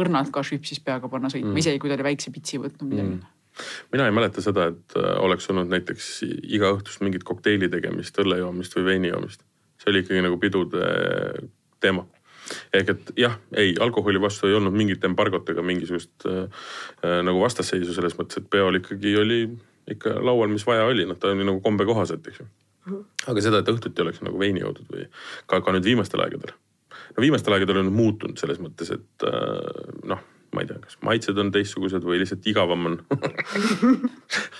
[0.00, 3.08] õrnalt ka švipsis peaga panna sõitma mm, isegi kui ta oli väikse pitsi võtnud midagi
[3.08, 3.22] mm.
[3.92, 6.10] mina ei mäleta seda, et äh, oleks olnud näiteks
[6.42, 9.44] iga õhtust mingit kokteili tegemist, õlle joomist või veini joomist.
[9.82, 10.88] see oli ikkagi nagu pidude
[11.80, 12.06] teema
[12.74, 16.64] ehk et jah, ei, alkoholi vastu ei olnud mingit embargot ega mingisugust äh,
[17.04, 19.44] äh, nagu vastasseisu selles mõttes, et peol ikkagi oli
[19.92, 22.50] ikka laual, mis vaja oli, noh, ta oli nagu kombe kohaselt, eks ju.
[22.82, 23.02] Mhm.
[23.30, 25.04] aga seda, et õhtuti oleks nagu veini joodud või
[25.46, 26.50] ka, ka nüüd viimastel aegadel.
[27.14, 31.38] no viimastel aegadel on muutunud selles mõttes, et äh, noh ma ei tea, kas maitsed
[31.40, 32.96] on teistsugused või lihtsalt igavam on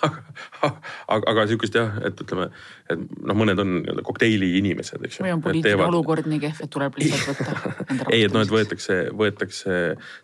[0.07, 0.23] aga,
[0.65, 2.49] aga, aga sihukest jah, et ütleme,
[2.93, 5.27] et noh, mõned on nii-öelda kokteili inimesed, eks ju.
[5.27, 5.93] või on poliitiline teevad...
[5.93, 7.75] olukord nii kehv, et tuleb lihtsalt võtta.
[8.15, 9.83] ei, et noh, et võetakse, võetakse,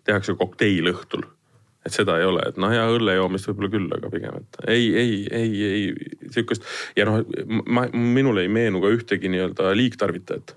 [0.09, 1.27] tehakse kokteil õhtul
[1.87, 4.89] et seda ei ole, et noh, ja õlle joomist võib-olla küll, aga pigem, et ei,
[4.99, 6.65] ei, ei, ei sihukest
[6.99, 7.21] ja noh,
[7.65, 10.57] ma, minule ei meenu ka ühtegi nii-öelda liigtarvitajat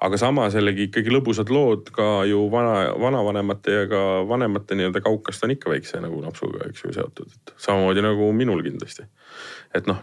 [0.00, 5.46] aga samas jällegi ikkagi lõbusad lood ka ju vana, vanavanemate ja ka vanemate nii-öelda kaukast
[5.46, 9.06] on ikka väikse nagu napsuga, eks ju, seotud, et samamoodi nagu minul kindlasti.
[9.74, 10.02] et noh,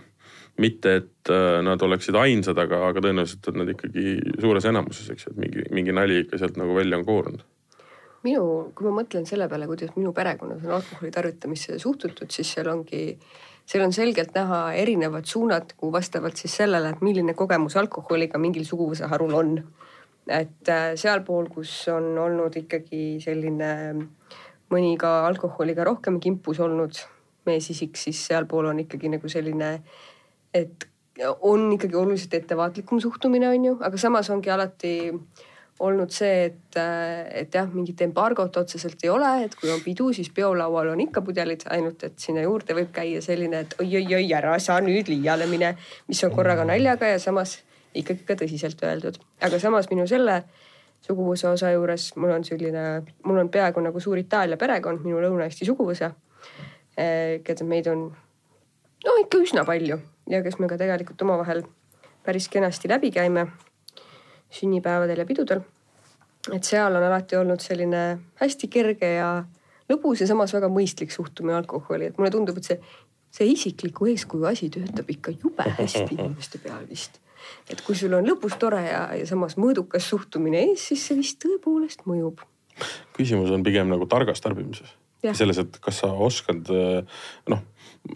[0.57, 5.27] mitte et äh, nad oleksid ainsad, aga, aga tõenäoliselt on nad ikkagi suures enamuses, eks
[5.27, 7.45] ju, et mingi, mingi nali ikka sealt nagu välja on koorunud.
[8.23, 12.69] Minu, kui ma mõtlen selle peale, kuidas minu perekonnas on alkoholi tarvitamisse suhtutud, siis seal
[12.71, 13.17] ongi,
[13.67, 18.63] seal on selgelt näha erinevad suunad, kuhu vastavalt siis sellele, et milline kogemus alkoholiga mingil
[18.69, 19.57] suguvõsaharul on
[20.27, 23.73] et äh, sealpool, kus on olnud ikkagi selline
[24.73, 26.97] mõni ka alkoholiga rohkem kimpus olnud
[27.47, 29.75] meesisik, siis sealpool on ikkagi nagu selline,
[30.55, 30.87] et
[31.41, 34.93] on ikkagi oluliselt ettevaatlikum suhtumine, on ju, aga samas ongi alati
[35.83, 36.77] olnud see, et,
[37.33, 41.23] et jah, mingit embargot otseselt ei ole, et kui on pidu, siis peolaual on ikka
[41.25, 45.73] pudelid, ainult et sinna juurde võib käia selline, et oi-oi-oi, ära sa nüüd liiale mine,
[46.07, 47.57] mis on korraga naljaga ja samas
[47.95, 49.19] ikkagi ka tõsiselt öeldud.
[49.41, 50.43] aga samas minu selle
[51.03, 55.67] suguvõsa osa juures mul on selline, mul on peaaegu nagu suur Itaalia perekond, minu Lõuna-Eesti
[55.67, 56.13] suguvõsa,
[57.43, 58.07] keda meid on
[59.03, 61.63] no ikka üsna palju ja kes me ka tegelikult omavahel
[62.23, 63.47] päris kenasti läbi käime
[64.53, 65.61] sünnipäevadel ja pidudel.
[66.51, 68.03] et seal on alati olnud selline
[68.39, 69.29] hästi kerge ja
[69.91, 72.79] lõbus ja samas väga mõistlik suhtumine alkoholi, et mulle tundub, et see,
[73.31, 77.19] see isikliku eeskuju asi töötab ikka jube hästi inimeste peal vist.
[77.69, 81.39] Et kui sul on lõbus tore ja, ja samas mõõdukas suhtumine ees, siis see vist
[81.43, 82.43] tõepoolest mõjub.
[83.17, 84.95] küsimus on pigem nagu targas tarbimises.
[85.33, 86.67] selles, et kas sa oskad
[87.47, 87.61] noh,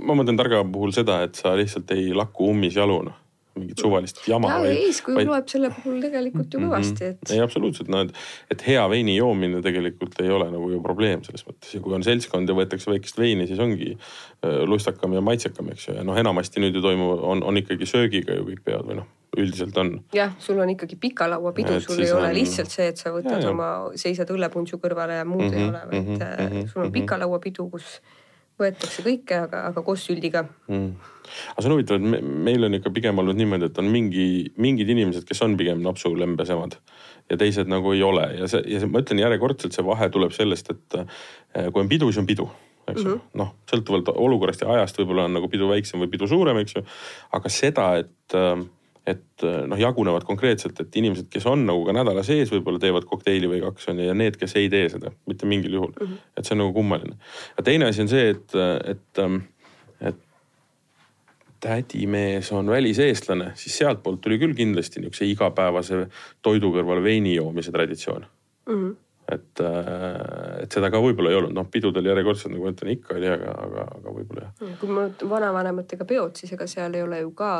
[0.03, 3.15] ma mõtlen targa puhul seda, et sa lihtsalt ei lakku ummisjaluna
[3.57, 4.51] mingit suvalist jama.
[4.51, 5.29] ja eeskuju vaid...
[5.29, 7.33] loeb selle puhul tegelikult ju kõvasti, et.
[7.33, 8.13] ei absoluutselt, no et,
[8.53, 12.05] et hea veini joomine tegelikult ei ole nagu ju probleem selles mõttes ja kui on
[12.05, 16.17] seltskond ja võetakse väikest veini, siis ongi äh, lustakam ja maitsekam, eks ju, ja noh,
[16.19, 19.93] enamasti nüüd ju toimub, on, on ikkagi söögiga ju kõik peod või noh üldiselt on.
[20.15, 22.35] jah, sul on ikkagi pika laua pidu, sul ei ole on...
[22.37, 23.55] lihtsalt see, et sa võtad ja, ja.
[23.55, 26.91] oma, seisad õllepuntsu kõrvale ja muud mm -hmm, ei ole, vaid mm -hmm, sul on
[26.95, 27.99] pika laua pidu, kus
[28.57, 30.93] võetakse kõike, aga, aga koos süldiga mm..
[31.53, 34.27] aga see on huvitav, et me, meil on ikka pigem olnud niimoodi, et on mingi,
[34.57, 36.79] mingid inimesed, kes on pigem napsulembesemad
[37.29, 40.31] ja teised nagu ei ole ja see, ja see, ma ütlen järjekordselt, see vahe tuleb
[40.31, 42.49] sellest, et eh, kui on pidu, siis on pidu
[42.87, 46.11] eks ju mm -hmm., noh, sõltuvalt olukorrast ja ajast võib-olla on nagu pidu väiksem või
[46.11, 46.83] pidu suurem, eks ju.
[47.31, 48.63] aga seda, et äh,
[49.07, 53.07] et äh, noh, jagunevad konkreetselt, et inimesed, kes on nagu ka nädala sees, võib-olla teevad
[53.07, 56.05] kokteili või kaks on ju ja need, kes ei tee seda mitte mingil juhul mm.
[56.05, 56.31] -hmm.
[56.37, 57.17] et see on nagu kummaline.
[57.57, 58.57] ja teine asi on see, et,
[58.93, 59.41] et, ähm,
[60.01, 60.19] et
[61.63, 66.07] tädimees on väliseestlane, siis sealtpoolt tuli küll kindlasti niisuguse igapäevase
[66.41, 68.25] toidu kõrval veini joomise traditsioon
[68.67, 68.73] mm.
[68.73, 68.95] -hmm
[69.31, 73.15] et, äh, et seda ka võib-olla ei olnud, noh pidudel järjekordselt nagu ma ütlen, ikka
[73.17, 74.53] oli, aga, aga, aga võib-olla jah.
[74.61, 77.53] Mm, kui mul vanavanematega peod, siis ega seal ei ole ju ka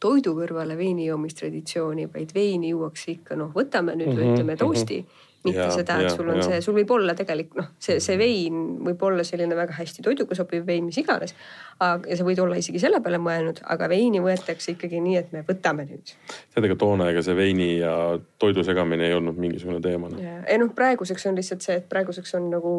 [0.00, 4.62] toidu kõrvale veini joomistraditsiooni, vaid veini juuakse ikka noh, võtame nüüd mm -hmm, ütleme mhm.
[4.64, 5.08] toosti mm.
[5.08, 6.44] -hmm mitte ja, seda, et sul on ja.
[6.44, 10.36] see, sul võib olla tegelikult noh, see, see vein võib olla selline väga hästi toiduga
[10.36, 11.32] sobiv vein, mis iganes.
[11.80, 15.44] ja sa võid olla isegi selle peale mõelnud, aga veini võetakse ikkagi nii, et me
[15.48, 16.12] võtame nüüd.
[16.52, 17.94] tead, ega toona ega see veini ja
[18.42, 20.20] toidu segamine ei olnud mingisugune teema no..
[20.20, 22.74] ei noh, praeguseks on lihtsalt see, et praeguseks on nagu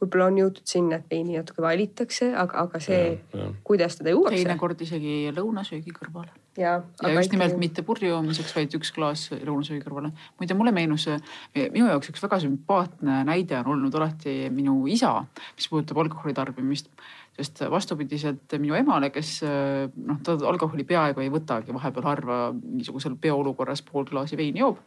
[0.00, 3.18] võib-olla on jõutud sinna, et veini natuke valitakse, aga, aga see,
[3.66, 4.40] kuidas teda juuakse.
[4.40, 6.32] teinekord isegi lõunasöögi kõrvale.
[6.60, 10.12] ja, ja just nimelt mitte purju joomiseks, vaid üks klaas lõunasöögi kõrvale.
[10.38, 11.08] muide, mulle meenus
[11.56, 15.16] minu jaoks üks väga sümpaatne näide on olnud alati minu isa,
[15.56, 16.90] mis puudutab alkoholi tarbimist
[17.34, 23.82] sest vastupidiselt minu emale, kes noh, ta alkoholi peaaegu ei võtagi, vahepeal harva mingisugusel peoolukorras
[23.82, 24.78] pool klaasi veini joob.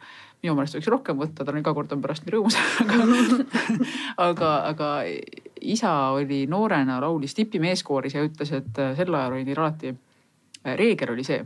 [0.43, 2.57] minu meelest võiks rohkem võtta, ta on iga kord on pärast nii rõõmus
[4.29, 4.91] aga, aga,
[5.61, 9.95] isa oli noorena, laulis Tipi meeskooris ja ütles, et sel ajal oli neil alati,
[10.77, 11.43] reegel oli see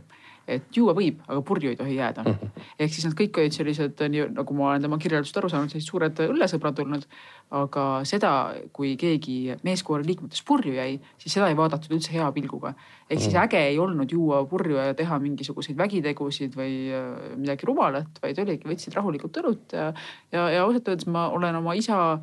[0.50, 2.24] et juua võib, aga purju ei tohi jääda.
[2.26, 2.64] Mhm.
[2.78, 5.90] ehk siis nad kõik olid sellised, nii nagu ma olen tema kirjeldusest aru saanud, sellised
[5.90, 7.06] suured õllesõbrad olnud.
[7.52, 12.74] aga seda, kui keegi meeskoori liikmetest purju jäi, siis seda ei vaadatud üldse hea pilguga.
[13.10, 13.42] ehk siis mhm.
[13.44, 18.68] äge ei olnud juua purju ja teha mingisuguseid vägitegusid või äh, midagi rumalat, vaid oligi,
[18.68, 19.92] võtsid rahulikult õlut ja,
[20.32, 22.20] ja, ja ausalt öeldes ma olen oma isa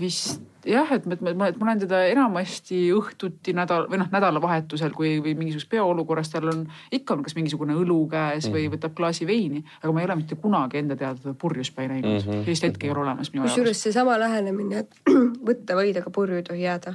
[0.00, 5.16] vist jah, et ma, ma, ma näen teda enamasti õhtuti nädal või noh, nädalavahetusel, kui
[5.24, 6.62] või mingisuguses peoolukorras tal on
[6.94, 8.76] ikka on kas mingisugune õlu käes või mhm.
[8.76, 12.24] võtab klaasi veini, aga ma ei ole mitte kunagi enda teada teda purjuspäi näinud mm.
[12.24, 12.46] -hmm.
[12.46, 13.52] sellist hetke ei ole olemas minu jaoks.
[13.52, 15.14] kusjuures seesama lähenemine, et
[15.50, 16.94] võtta võid, aga purju ei tohi jääda,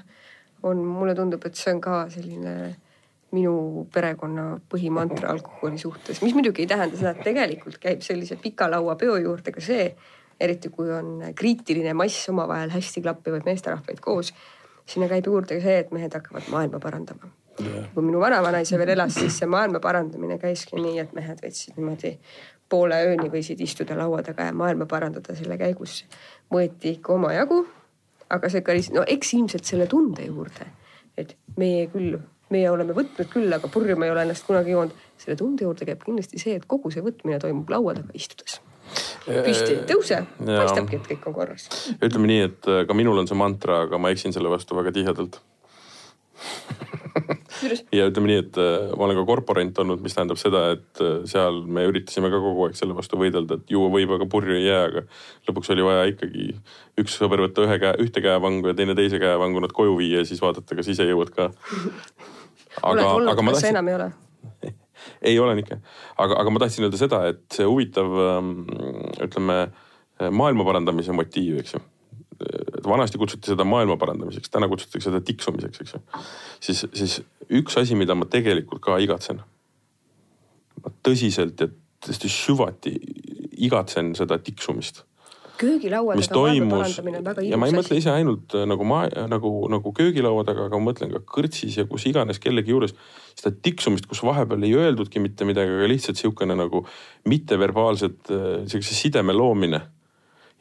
[0.63, 2.75] on, mulle tundub, et see on ka selline
[3.35, 8.69] minu perekonna põhimantra alkoholi suhtes, mis muidugi ei tähenda seda, et tegelikult käib sellise pika
[8.71, 9.89] laua peo juurde ka see
[10.39, 14.33] eriti kui on kriitiline mass omavahel hästi klappivaid meesterahvaid koos.
[14.87, 17.87] sinna käib juurde ka see, et mehed hakkavad maailma parandama yeah..
[17.93, 22.13] kui minu vanavanaisa veel elas, siis see maailma parandamine käiski nii, et mehed võtsid niimoodi
[22.69, 26.03] poole ööni võisid istuda laua taga ja maailma parandada selle käigus.
[26.53, 27.65] võeti ikka omajagu.
[28.29, 30.65] aga see käis, no eks ilmselt selle tunde juurde,
[31.17, 32.17] et meie küll,
[32.51, 34.95] meie oleme võtnud küll, aga purju me ei ole ennast kunagi joonud.
[35.17, 38.59] selle tunde juurde käib kindlasti see, et kogu see võtmine toimub laua taga istudes
[39.27, 41.67] püsti ei tõuse, paistabki, et kõik on korras.
[41.97, 44.93] ütleme nii, et äh, ka minul on see mantra, aga ma eksin selle vastu väga
[44.95, 45.39] tihedalt
[47.97, 51.17] ja ütleme nii, et äh, ma olen ka korporant olnud, mis tähendab seda, et äh,
[51.29, 54.67] seal me üritasime ka kogu aeg selle vastu võidelda, et juua võib, aga purju ei
[54.67, 55.03] jää, aga
[55.49, 56.51] lõpuks oli vaja ikkagi
[57.01, 60.29] üks sõber võtta ühe käe, ühte käevangu ja teine teise käevangu nad koju viia ja
[60.29, 61.51] siis vaadata, kas ise jõuad ka.
[62.83, 63.75] oled olnud, kas tahtsin...
[63.75, 64.11] enam ei ole?
[65.21, 65.79] Ei olen ikka,
[66.17, 68.55] aga, aga ma tahtsin öelda seda, et see huvitav ähm,
[69.23, 69.59] ütleme
[70.33, 71.83] maailma parandamise motiiv, eks ju
[72.87, 76.01] vanasti kutsuti seda maailma parandamiseks, täna kutsutakse seda tiksumiseks, eks ju.
[76.59, 77.17] siis, siis
[77.59, 79.41] üks asi, mida ma tegelikult ka igatsen.
[80.83, 81.69] ma tõsiselt ja
[82.05, 82.93] tõesti süvati
[83.65, 85.06] igatsen seda tiksumist
[85.59, 88.87] köögilaua taga maailma toimus parandamine on väga ja ma ei mõtle ise ainult äh, nagu
[88.87, 92.95] ma nagu, nagu köögilaua taga, aga ma mõtlen ka kõrtsis ja kus iganes kellegi juures
[93.37, 96.83] seda tiksumist, kus vahepeal ei öeldudki mitte midagi, aga lihtsalt sihukene nagu
[97.29, 99.81] mitteverbaalset äh, sihukese sideme loomine.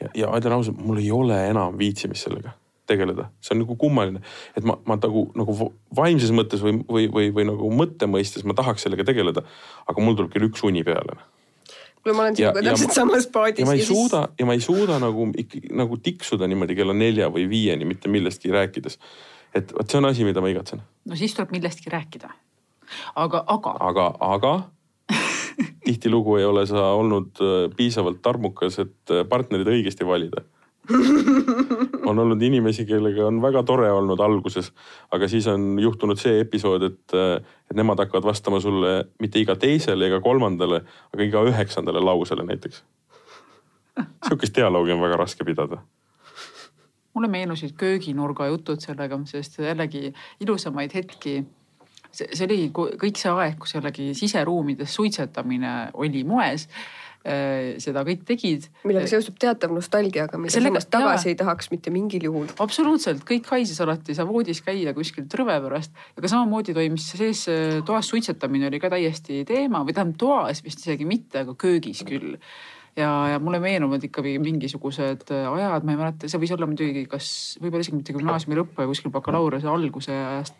[0.00, 2.56] ja, ja ma ütlen ausalt, mul ei ole enam viitsimist sellega
[2.86, 4.20] tegeleda, see on nagu kummaline,
[4.54, 8.54] et ma, ma nagu, nagu vaimses mõttes või, või, või, või nagu mõtte mõistes ma
[8.54, 9.42] tahaks sellega tegeleda.
[9.86, 11.18] aga mul tuleb kell üks uni peale
[12.06, 13.58] kuule, ma olen Ja- sinuga ja täpselt ma- samas paadis.
[13.64, 17.28] ja ma ei suuda ja ma ei suuda nagu ikkagi nagu tiksuda niimoodi kella nelja
[17.34, 18.98] või viieni mitte millestki rääkides.
[19.54, 22.30] et vot see on asi, mida ma igatsen, no siis tuleb millestki rääkida.
[23.16, 24.54] aga, aga aga, aga
[25.86, 30.42] tihtilugu ei ole sa olnud äh, piisavalt tarmukas, et äh, partnerid õigesti valida.
[32.08, 34.72] on olnud inimesi, kellega on väga tore olnud alguses,
[35.12, 37.16] aga siis on juhtunud see episood, et,
[37.70, 42.84] et nemad hakkavad vastama sulle mitte iga teisele ega kolmandale, aga iga üheksandale lausele näiteks.
[44.28, 45.80] sihukest dialoogi on väga raske pidada
[47.16, 50.12] mulle meenusid kööginurga jutud sellega, sest jällegi
[50.44, 51.44] ilusamaid hetki.
[52.16, 56.68] see, oli kõik see aeg, kus jällegi siseruumides suitsetamine oli moes.
[57.82, 58.68] Seda kõik tegid.
[58.86, 61.32] millega seostub teatav nostalgiaga, mida Sellega- samas tagasi jaa.
[61.32, 62.46] ei tahaks mitte mingil juhul.
[62.62, 67.82] absoluutselt, kõik haises alati, sa voodis käia kuskil trõve pärast, aga samamoodi toimis sees äh,
[67.86, 72.36] toas suitsetamine oli ka täiesti teema või tähendab toas vist isegi mitte, aga köögis küll.
[72.96, 77.06] ja, ja mulle meenuvad ikkagi mingisugused äh, ajad, ma ei mäleta, see võis olla muidugi
[77.10, 80.54] kas võib-olla isegi mitte gümnaasiumi lõppu ja kuskil bakalaureuse alguse ajast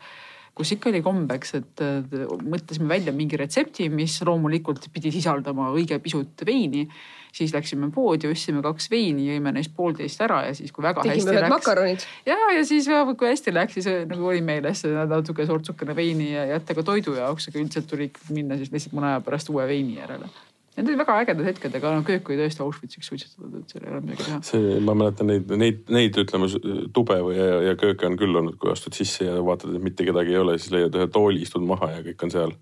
[0.56, 6.00] kus ikka oli kombeks, et äh, mõtlesime välja mingi retsepti, mis loomulikult pidi sisaldama õige
[6.02, 6.88] pisut veini.
[7.36, 11.20] siis läksime poodi, ostsime kaks veini, jõime neist poolteist ära ja siis, kui väga tegime
[11.20, 11.52] hästi läks.
[11.52, 12.06] makaronid.
[12.24, 16.32] ja, ja siis kui hästi läks, siis äh, nagu oli meeles see natuke sortsukene veini
[16.32, 19.68] ja jätta ka toidu jaoks, aga üldiselt tuli minna siis lihtsalt mõne aja pärast uue
[19.68, 20.32] veini järele.
[20.76, 23.92] Need olid väga ägedad hetked, aga no köök oli tõesti Auschwitziks suitsetatud, et seal ei
[23.94, 24.40] ole midagi teha.
[24.44, 26.50] see, ma mäletan neid, neid, neid ütleme
[26.92, 30.04] tube või ja, ja kööke on küll olnud, kui astud sisse ja vaatad, et mitte
[30.04, 32.52] kedagi ei ole, siis leiad ühe tooli, istud maha ja kõik on seal.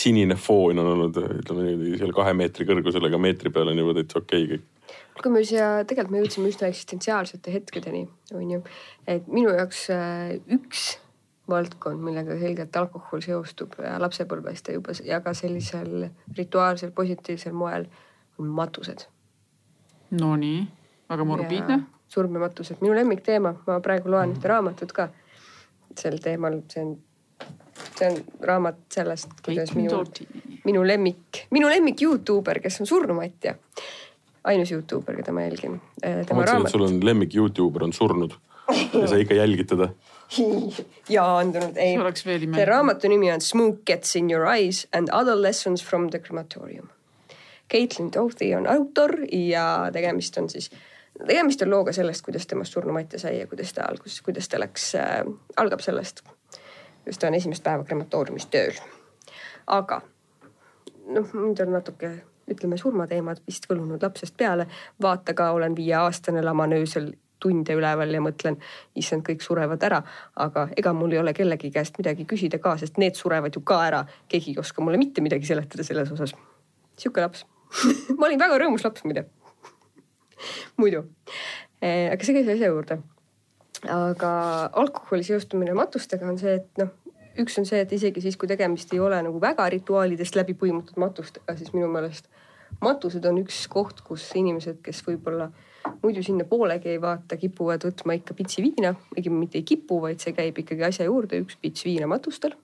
[0.00, 3.94] sinine foon on olnud, ütleme niimoodi seal kahe meetri kõrgusel, aga meetri peal on juba
[4.00, 4.92] täitsa okei okay, kõik.
[5.22, 8.64] kui me siia, tegelikult me jõudsime üsna eksistentsiaalsete hetkedeni, onju.
[9.06, 10.96] et minu jaoks äh, üks
[11.48, 17.86] valdkond, millega selgelt alkohol seostub ja lapsepõlvest ja juba ja ka sellisel rituaalsel positiivsel moel
[18.38, 19.06] on matused.
[20.20, 20.66] Nonii,
[21.10, 21.80] väga morbiidne.
[22.08, 25.08] surmematused, minu lemmikteema, ma praegu loen ühte raamatut ka
[25.98, 26.92] sel teemal, see on,
[27.98, 30.04] see on raamat sellest, kuidas minu
[30.66, 33.54] minu lemmik, minu lemmik Youtuber, kes on surnumatja.
[34.46, 35.80] ainus Youtuber, keda ma jälgin.
[35.80, 38.36] ma tema mõtlesin, et sul on lemmik Youtuber on surnud
[38.92, 39.88] ja sa ikka jälgid teda.
[41.08, 42.64] ja andunud, ei see.
[42.64, 46.88] raamatu nimi on Smoke gets in your eyes and other lessons from the crematorium.
[47.74, 50.70] Caitlin Doughty on autor ja tegemist on siis,
[51.26, 54.94] tegemist on looga sellest, kuidas temast surnumatja sai ja kuidas ta algus, kuidas ta läks
[54.94, 55.22] äh,,
[55.56, 56.22] algab sellest,
[57.04, 58.78] kuidas ta on esimest päeva krematooriumis tööl.
[59.66, 60.00] aga
[61.06, 62.12] noh, nüüd on natuke
[62.50, 64.66] ütleme surmateemad vist võlunud lapsest peale.
[65.02, 67.12] vaata ka, olen viieaastane, laman öösel
[67.42, 68.56] tunde üleval ja mõtlen,
[68.96, 70.02] issand, kõik surevad ära,
[70.42, 73.82] aga ega mul ei ole kellegi käest midagi küsida ka, sest need surevad ju ka
[73.88, 74.04] ära.
[74.28, 76.34] keegi ei oska mulle mitte midagi seletada selles osas.
[76.96, 77.44] sihuke laps
[78.18, 79.26] ma olin väga rõõmus laps muide.
[80.80, 81.04] muidu,
[81.82, 83.00] aga see käis asja juurde.
[83.92, 84.30] aga
[84.72, 86.92] alkoholi seostumine matustega on see, et noh,
[87.40, 90.98] üks on see, et isegi siis, kui tegemist ei ole nagu väga rituaalidest läbi põimutud
[91.00, 92.30] matustega, siis minu meelest
[92.82, 95.50] matused on üks koht, kus inimesed, kes võib-olla
[96.02, 100.22] muidu sinna poolegi ei vaata, kipuvad võtma ikka pitsi viina, õigemini mitte ei kipu, vaid
[100.22, 102.56] see käib ikkagi asja juurde, üks pits viina matustel.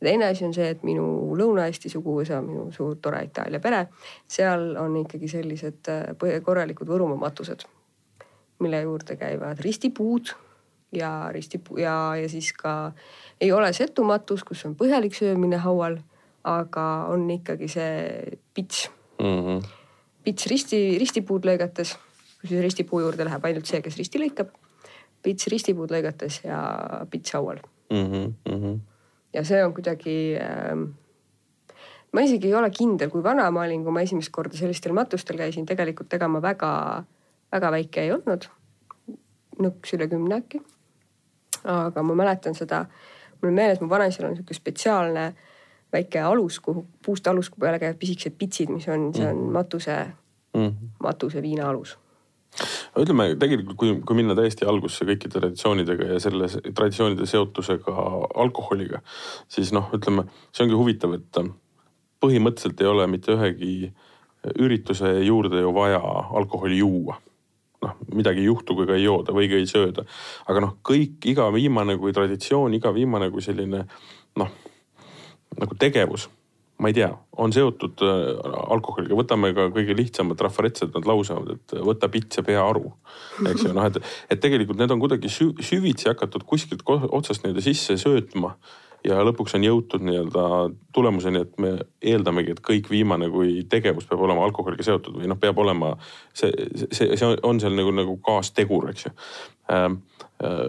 [0.00, 1.04] teine asi on see, et minu
[1.36, 3.86] Lõuna-Eesti suguvõsa, minu suur tore Itaalia pere,
[4.26, 7.66] seal on ikkagi sellised äh, korralikud Võrumaa matused,
[8.60, 10.32] mille juurde käivad ristipuud
[10.92, 12.92] ja ristipuu ja, ja siis ka
[13.40, 16.00] ei ole setumatus, kus on põhjalik söömine haual,
[16.44, 18.88] aga on ikkagi see pits
[19.20, 19.79] Mm -hmm.
[20.24, 21.94] Pits risti, ristipuud lõigates,
[22.40, 24.52] kusjuures ristipuu juurde läheb ainult see, kes risti lõikab.
[25.22, 26.60] pits ristipuud lõigates ja
[27.10, 27.60] pits haual
[27.90, 28.78] Mm -hmm.
[29.34, 30.82] ja see on kuidagi ähm,.
[32.12, 35.36] ma isegi ei ole kindel, kui vana ma olin, kui ma esimest korda sellistel matustel
[35.36, 37.04] käisin, tegelikult ega ma väga,
[37.52, 38.46] väga väike ei olnud.
[39.58, 40.62] nõks üle kümne äkki.
[41.64, 42.86] aga ma mäletan seda
[43.42, 45.24] mul on meeles, mu vanaisal on niisugune spetsiaalne
[45.92, 49.96] väike alus, kuhu, puust alus, kuhu peale käivad pisikesed pitsid, mis on, see on matuse
[50.56, 51.96] mm., matuse viina alus
[52.98, 57.94] ütleme tegelikult, kui, kui minna täiesti algusse kõikide traditsioonidega ja selle traditsioonide seotusega
[58.42, 58.98] alkoholiga,
[59.46, 61.38] siis noh, ütleme, see ongi huvitav, et
[62.20, 63.92] põhimõtteliselt ei ole mitte ühegi
[64.58, 66.00] ürituse juurde ju vaja
[66.40, 67.20] alkoholi juua
[67.84, 70.04] noh, midagi ei juhtu, kui ka ei jooda või ka ei sööda.
[70.48, 73.84] aga noh, kõik, iga viimane kui traditsioon, iga viimane kui selline
[74.40, 74.50] noh,
[75.58, 76.28] nagu tegevus
[76.80, 78.20] ma ei tea, on seotud äh,
[78.72, 82.94] alkoholiga, võtame ka kõige lihtsamad trafaretsed, nad lausevad, et võta pits ja pea aru.
[83.50, 83.98] eks ju, noh, et,
[84.32, 88.56] et tegelikult need on kuidagi süvitsi hakatud kuskilt otsast nii-öelda sisse söötma.
[89.04, 90.46] ja lõpuks on jõutud nii-öelda
[90.96, 91.70] tulemuseni, et me
[92.04, 95.94] eeldamegi, et kõik viimane kui tegevus peab olema alkoholiga seotud või noh, peab olema
[96.32, 96.52] see,
[96.92, 99.16] see, see on seal nagu, nagu kaastegur, eks ju.
[99.72, 100.02] Ähm,
[100.44, 100.68] äh,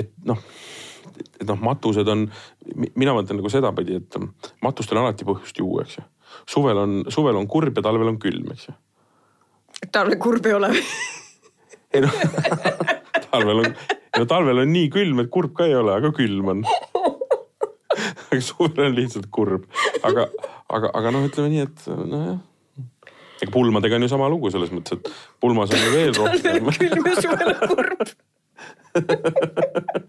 [0.00, 0.40] et noh
[1.40, 2.26] et noh, matused on,
[2.80, 4.18] mina mõtlen nagu sedapidi, et
[4.64, 6.04] matustel on alati põhjust juua, eks ju.
[6.48, 8.76] suvel on, suvel on kurb ja talvel on külm, eks ju.
[9.92, 10.72] talvel kurb ei ole
[11.94, 12.20] ei noh,
[13.30, 13.72] talvel on,
[14.18, 16.62] no talvel on nii külm, et kurb ka ei ole, aga külm on.
[18.30, 19.66] aga suvel on lihtsalt kurb,
[20.06, 20.28] aga,
[20.68, 22.38] aga, aga noh, ütleme nii, et nojah
[23.40, 25.08] ega pulmadega on ju sama lugu selles mõttes, et
[25.40, 26.42] pulmas on ju veel rohkem.
[26.44, 28.00] talvel on külm ja suvel on kurb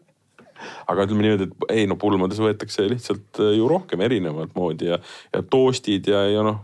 [0.91, 4.99] aga ütleme niimoodi, et ei no pulmades võetakse lihtsalt äh, ju rohkem erinevat moodi ja,
[5.33, 6.63] ja toastid ja, ja noh,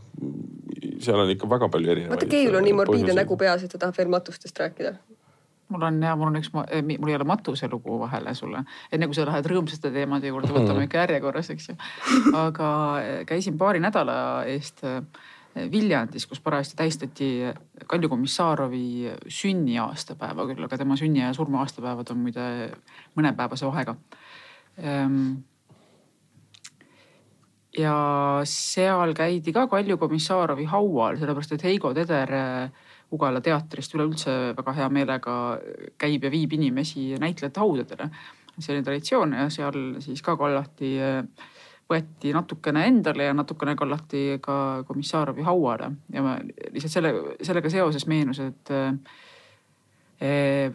[1.04, 2.16] seal on ikka väga palju erinevaid.
[2.16, 4.98] vaata, Keilul on nii morbiidne nägu peas, et ta tahab veel matustest rääkida
[5.70, 9.08] mul on ja mul on üks, eh, mul ei ole matuse lugu vahele sulle, enne
[9.08, 11.78] kui sa lähed rõõmsate teemade juurde, võtame ikka järjekorras, eks ju.
[12.36, 12.70] aga
[13.02, 14.18] eh, käisin paari nädala
[14.48, 15.02] eest äh,
[15.72, 17.28] Viljandis, kus parajasti tähistati
[17.88, 22.48] Kalju Komissarovi sünniaastapäeva küll, aga tema sünni ja surma aastapäevad on muide
[23.18, 23.96] mõnepäevase vahega.
[24.78, 25.38] Ehm,
[27.78, 27.96] ja
[28.50, 34.74] seal käidi ka Kalju Komissarovi haual, sellepärast et Heigo Teder äh, Ugala teatrist üleüldse väga
[34.76, 35.34] hea meelega
[36.00, 38.10] käib ja viib inimesi näitlejate haudadele.
[38.58, 41.22] selline traditsioon ja seal siis ka kallati äh,
[41.88, 48.08] võeti natukene endale ja natukene kallati ka Komissarovi hauale ja ma lihtsalt selle, sellega seoses
[48.12, 48.72] meenus, et
[50.20, 50.72] eh,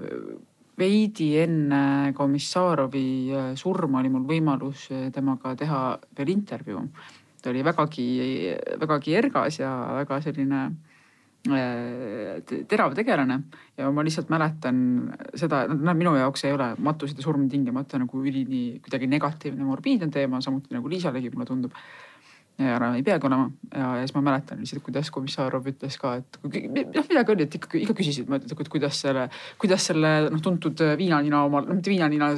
[0.78, 5.82] veidi enne Komissarovi eh, surma oli mul võimalus eh, temaga teha
[6.18, 6.86] veel intervjuu.
[7.42, 8.06] ta oli vägagi,
[8.78, 10.60] vägagi ergas ja väga selline
[11.43, 13.38] terav tegelane
[13.76, 14.76] ja ma lihtsalt mäletan
[15.34, 20.11] seda, noh minu jaoks ei ole matused ja surm tingimata nagu ülini kuidagi negatiivne morbiidne
[20.12, 21.74] teema, samuti nagu Liisalegi mulle tundub.
[22.59, 26.14] ja no ei peagi olema ja, ja siis ma mäletan lihtsalt, kuidas Komissarov ütles ka,
[26.20, 29.28] et noh midagi oli, et ikka, ikka küsisid, ma ütlesin, et kuidas selle,
[29.59, 32.30] kuidas selle noh, tuntud viinanina omal, no mitte viinanina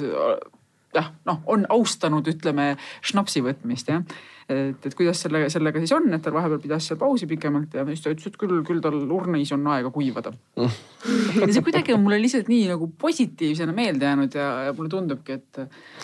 [0.95, 2.75] jah, noh, on austanud, ütleme,
[3.05, 4.05] šnapsi võtmist jah.
[4.49, 7.85] et, et kuidas sellega, sellega siis on, et ta vahepeal pidas seal pausi pikemalt ja
[7.91, 12.03] siis ta ütles, et küll, küll tal urnis on aega kuivada ja see kuidagi on
[12.05, 15.63] mulle lihtsalt nii nagu positiivsena meelde jäänud ja, ja mulle tundubki, et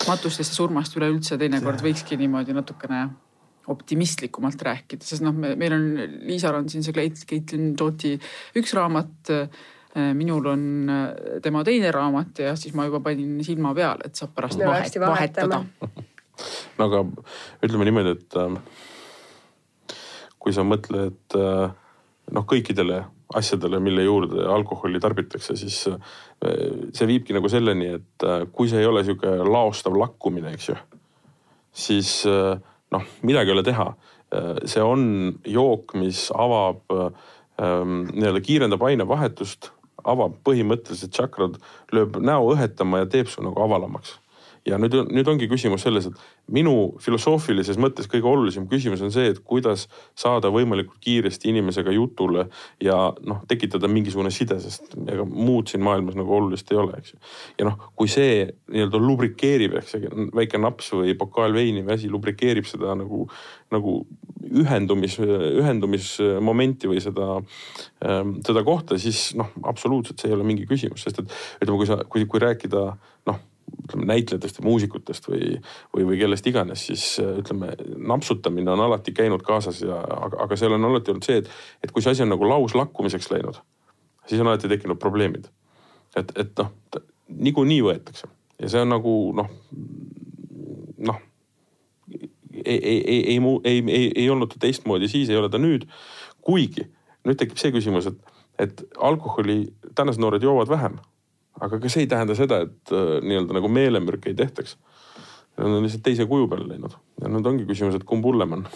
[0.09, 3.09] matustest ja surmast üleüldse teinekord võikski niimoodi natukene
[3.71, 5.85] optimistlikumalt rääkida, sest noh, meil on,
[6.27, 8.17] Liisal on siin see Caitlin Toti
[8.59, 9.31] üks raamat
[9.95, 14.35] minul on äh, tema teine raamat ja siis ma juba panin silma peale, et saab
[14.37, 15.65] pärast vahet, vahetada.
[16.79, 17.01] no aga
[17.67, 19.97] ütleme niimoodi, et äh,
[20.41, 23.03] kui sa mõtled noh, kõikidele
[23.37, 28.25] asjadele, mille juurde alkoholi tarbitakse, siis see viibki nagu selleni, et
[28.55, 30.77] kui see ei ole sihuke laostav lakkumine, eks ju,
[31.77, 33.87] siis noh, midagi ei ole teha.
[34.65, 35.05] see on
[35.45, 36.81] jook, mis avab
[37.61, 39.71] nii-öelda kiirendab ainevahetust
[40.05, 41.61] avab põhimõtteliselt tšakrad,
[41.93, 44.19] lööb näo õhetama ja teeb su nagu avalamaks.
[44.67, 49.31] Ja nüüd, nüüd ongi küsimus selles, et minu filosoofilises mõttes kõige olulisem küsimus on see,
[49.33, 49.87] et kuidas
[50.19, 52.47] saada võimalikult kiiresti inimesega jutule
[52.83, 57.15] ja noh, tekitada mingisugune side, sest ega muud siin maailmas nagu olulist ei ole, eks
[57.15, 57.21] ju.
[57.63, 62.13] ja noh, kui see nii-öelda lubrikeerib, ehk see väike naps või pokaal veini või asi
[62.13, 63.27] lubrikeerib seda nagu,
[63.73, 64.01] nagu
[64.51, 67.39] ühendumis, ühendumismomenti või seda,
[68.05, 71.33] ähm, seda kohta, siis noh, absoluutselt see ei ole mingi küsimus, sest et
[71.63, 72.85] ütleme, kui sa, kui, kui rääkida
[73.31, 73.41] noh
[73.85, 75.57] ütleme näitlejatest ja muusikutest või,
[75.95, 80.77] või, või kellest iganes, siis ütleme, napsutamine on alati käinud kaasas ja, aga, aga seal
[80.77, 81.51] on alati olnud see, et,
[81.85, 83.63] et kui see asi on nagu lauslakkumiseks läinud,
[84.31, 85.51] siis on alati tekkinud probleemid.
[86.17, 86.71] et, et noh,
[87.31, 89.51] niikuinii võetakse ja see on nagu noh,
[90.99, 91.21] noh
[92.65, 95.87] ei, ei, ei, ei, ei, ei, ei olnud ta teistmoodi siis, ei ole ta nüüd.
[96.45, 96.87] kuigi
[97.29, 99.63] nüüd tekib see küsimus, et, et alkoholi
[99.97, 100.99] tänased noored joovad vähem.
[101.61, 104.77] Aga ka see ei tähenda seda, et äh, nii-öelda nagu meelemürke ei tehtaks.
[105.61, 108.67] Nad on lihtsalt teise kuju peale läinud ja nüüd ongi küsimus, et kumb hullem on.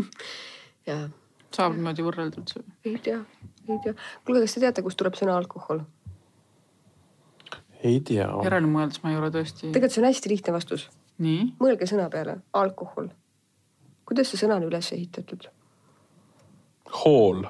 [0.88, 1.04] jaa,
[1.54, 2.64] saab niimoodi võrrelda üldse?
[2.88, 3.20] ei tea,
[3.68, 3.94] ei tea.
[4.26, 5.84] kuulge, kas te teate, kust tuleb sõna alkohol?
[7.82, 8.26] ei tea.
[8.46, 9.68] järele mõeldes ma ei ole tõesti.
[9.68, 10.88] tegelikult see on hästi lihtne vastus.
[11.22, 11.52] nii?
[11.62, 13.12] mõelge sõna peale, alkohol.
[14.08, 15.46] kuidas see sõna on üles ehitatud?
[17.04, 17.44] hool.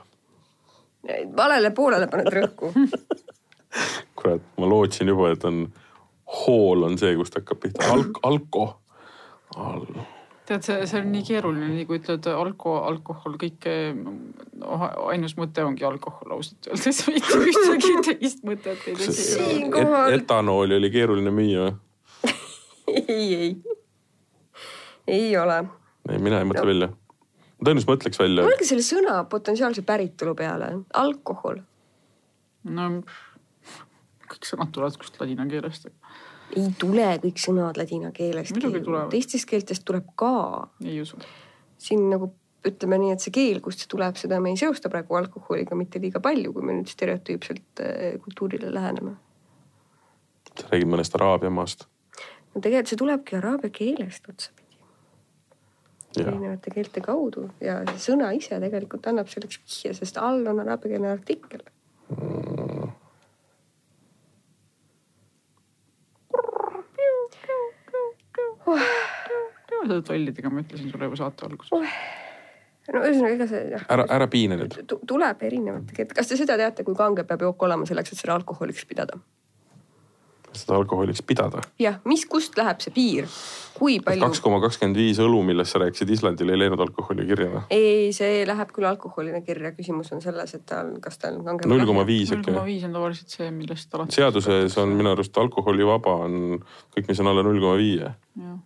[1.37, 2.75] valele poolele paned rõhku
[4.19, 5.65] kurat, ma lootsin juba, et on
[6.43, 8.67] hool on see, kust hakkab pihta Alk, alko
[9.61, 9.85] Al....
[10.49, 14.79] tead, see, see on nii keeruline, nii kui ütled alko, alkohol, kõike no,,
[15.13, 19.17] ainus mõte ongi alkohol ausalt öeldes, mitte ühtegi teist mõtet ei teki.
[19.19, 21.77] Siinkohal- Et, etanooli oli keeruline müüa või?
[23.03, 23.53] ei, ei.
[25.19, 25.63] ei ole.
[26.09, 26.71] ei, mina ei mõtle no.
[26.73, 26.93] välja.
[27.59, 28.47] tõenäoliselt mõtleks välja.
[28.49, 30.73] mõelge selle sõna potentsiaalse päritolu peale,
[31.05, 31.61] alkohol.
[32.73, 32.89] no
[34.43, 35.89] kõik sõnad tulevad kuskilt ladina keelest.
[36.57, 38.59] ei tule kõik sõnad ladina keelest.
[39.11, 40.69] Teistest keeltest tuleb ka.
[40.85, 41.19] ei usu.
[41.79, 42.33] siin nagu
[42.67, 45.99] ütleme nii, et see keel, kust see tuleb, seda me ei seosta praegu alkoholiga mitte
[46.03, 49.17] liiga palju, kui me nüüd stereotüüpselt eh, kultuurile läheneme.
[50.53, 51.87] sa räägid mõnest araabia maast.
[52.55, 54.79] no tegelikult see tulebki araabia keelest otsapidi,
[56.21, 61.65] erinevate keelte kaudu ja sõna ise tegelikult annab selleks vihje, sest all on araabiakeelne artikkel.
[69.87, 71.73] Seda tollidega ma ütlesin sulle juba saate alguses.
[72.93, 74.81] no ühesõnaga, ega see jah, ära, ära piine nüüd.
[74.87, 78.25] tu- tuleb erinevate keelte, kas te seda teate, kui kange peab jook olema selleks, et
[78.25, 79.21] seda alkoholiks pidada?
[80.57, 81.63] seda alkoholiks pidada.
[81.81, 83.29] jah, mis, kust läheb see piir,
[83.77, 84.25] kui palju?
[84.27, 87.63] kaks koma kakskümmend viis õlu, millest sa rääkisid Islandil, ei läinud alkoholi kirja või?
[87.73, 91.41] ei, see läheb küll alkoholina kirja, küsimus on selles, et ta on, kas ta on
[91.47, 91.71] kange.
[91.71, 92.75] null koma viis null äkki koma või?
[92.75, 94.19] viis on tavaliselt see, millest alati.
[94.19, 96.37] seaduses on minu arust alkoholivaba on
[96.97, 98.13] kõik, mis on alla null koma viie.
[98.43, 98.61] jah,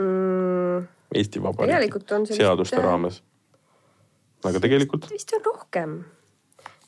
[0.00, 3.20] mm, Eesti Vabariigi Tegelikult on sellist- seaduste raames.
[4.44, 5.98] aga tegelikult vist on rohkem.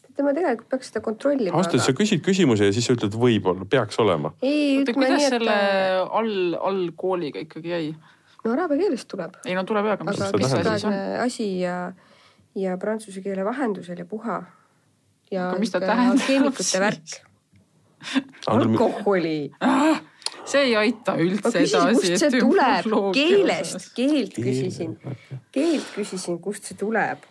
[0.06, 1.56] teate, ma tegelikult peaks seda kontrollima.
[1.56, 4.32] ausalt öeldes sa küsid küsimuse ja siis sa ütled võib-olla, peaks olema.
[4.42, 6.08] ei, oota, ütleme kuidas nii, et selle ta...
[6.20, 7.92] all, allkooliga ikkagi jäi?
[8.44, 10.88] no araabia keelest tuleb, ei no tuleb jah, aga mis aga see mis ta siis
[10.90, 10.96] on?
[11.26, 11.76] asi ja,
[12.58, 14.40] ja prantsuse keele vahendusel ja puha.
[15.30, 16.74] ja Aga mis ta tähendab siis?
[16.80, 17.18] värk.
[18.46, 19.52] alkoholi.
[20.48, 21.98] See ei aita üldse edasi.
[21.98, 24.96] kust see tuleb, keelest, keelt küsisin,
[25.54, 27.26] keelt küsisin, kust see tuleb.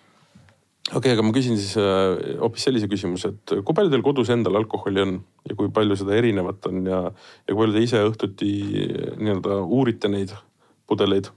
[0.91, 4.31] okei okay,, aga ma küsin siis äh, hoopis sellise küsimuse, et kui palju teil kodus
[4.33, 8.05] endal alkoholi on ja kui palju seda erinevat on ja, ja kui palju te ise
[8.07, 8.53] õhtuti
[8.85, 10.33] äh, nii-öelda uurite neid
[10.91, 11.29] pudeleid?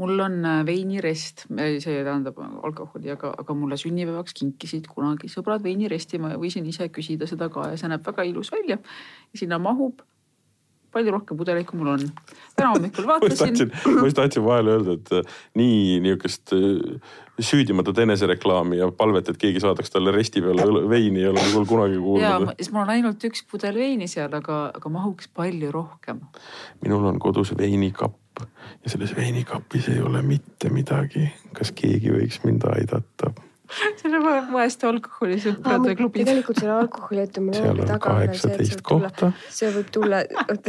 [0.00, 6.20] mul on äh, veinirest, see tähendab alkoholi, aga, aga mulle sünnipäevaks kinkisid kunagi sõbrad veiniresti,
[6.22, 8.78] ma võisin ise küsida seda ka ja see näeb väga ilus välja.
[9.36, 10.04] sinna mahub
[10.92, 12.06] palju rohkem pudeleid, kui mul on.
[12.56, 18.78] täna hommikul vaatasin ma just tahtsin vahele öelda, et äh, nii niisugust äh, süüdimatut enesereklaami
[18.78, 22.52] ja palvet, et keegi saadaks talle resti peale veini ei ole mul kunagi kuulnud.
[22.58, 26.20] siis mul on ainult üks pudel veini seal, aga, aga mahuks palju rohkem.
[26.84, 28.44] minul on kodus veinikapp
[28.84, 31.30] ja selles veinikapis ei ole mitte midagi.
[31.52, 33.32] kas keegi võiks mind aidata?
[34.02, 36.24] selle va- vaeste alkoholisõprade klubi.
[36.24, 39.32] tegelikult selle alkoholi seal etümoloogia on taga on see, et see kaheksateist võib tulla, kohta.
[39.60, 40.20] see võib tulla,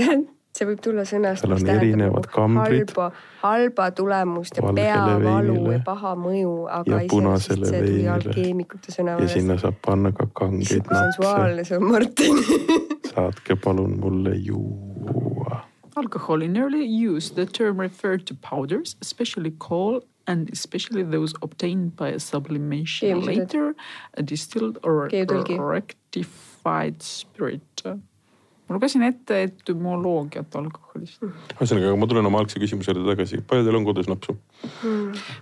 [0.57, 3.09] see võib tulla sõnast, Seal mis on tähendab nagu halba,
[3.41, 9.57] halba tulemust ja peavalu ja paha mõju, aga iseenesest see tuli alkeemikute sõna ja sinna
[9.61, 11.03] saab panna ka kangeid napse.
[11.09, 12.41] sensuaalne see on, Martin
[13.13, 15.63] saatke palun mulle juua.
[15.95, 21.95] Alcohol in early use, the term referred to powders, especially coal and especially those obtained
[21.95, 23.75] by a sublimation later,
[24.15, 25.59] a distilled or Keevtõlgi.
[25.59, 27.83] rectified spirit.
[28.63, 31.19] ma lugesin ette etümoloogiat alkoholist.
[31.59, 33.43] ühesõnaga, aga ma tulen oma algse küsimuse juurde tagasi.
[33.43, 34.37] palju teil on kodus napsu?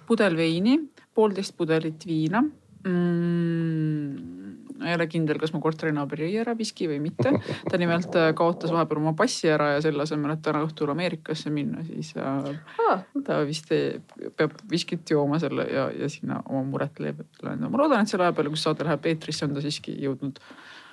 [0.10, 0.80] pudel veini,
[1.14, 4.41] poolteist pudelit viina mm,.
[4.86, 7.34] Ei ole kindel, kas mu korterinaaber jõi ära viski või mitte.
[7.70, 11.54] ta nimelt äh, kaotas vahepeal oma passi ära ja selle asemel, et täna õhtul Ameerikasse
[11.54, 12.52] minna, siis äh,
[12.90, 14.00] ah, ta vist ei,
[14.38, 17.58] peab viskit jooma selle ja, ja sinna oma muret leevendada.
[17.68, 20.42] ma loodan, et selle aja peale, kus saade läheb eetrisse, on ta siiski jõudnud.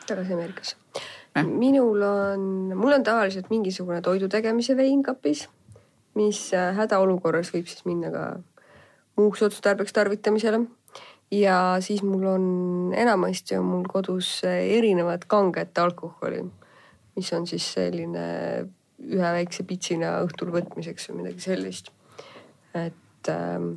[0.09, 0.76] tagasi Ameerikasse
[1.36, 1.45] Eh.
[1.45, 2.41] minul on,
[2.74, 5.47] mul on tavaliselt mingisugune toidu tegemise vein kapis,
[6.18, 8.24] mis äh, hädaolukorras võib siis minna ka
[9.18, 10.64] muuks otstarbeks tarvitamisele.
[11.34, 12.46] Ja siis mul on,
[12.96, 16.44] enamasti on mul kodus äh, erinevat kanget alkoholi,
[17.16, 18.24] mis on siis selline
[18.98, 21.92] ühe väikse pitsina õhtul võtmiseks või midagi sellist.
[22.74, 23.76] et ähm,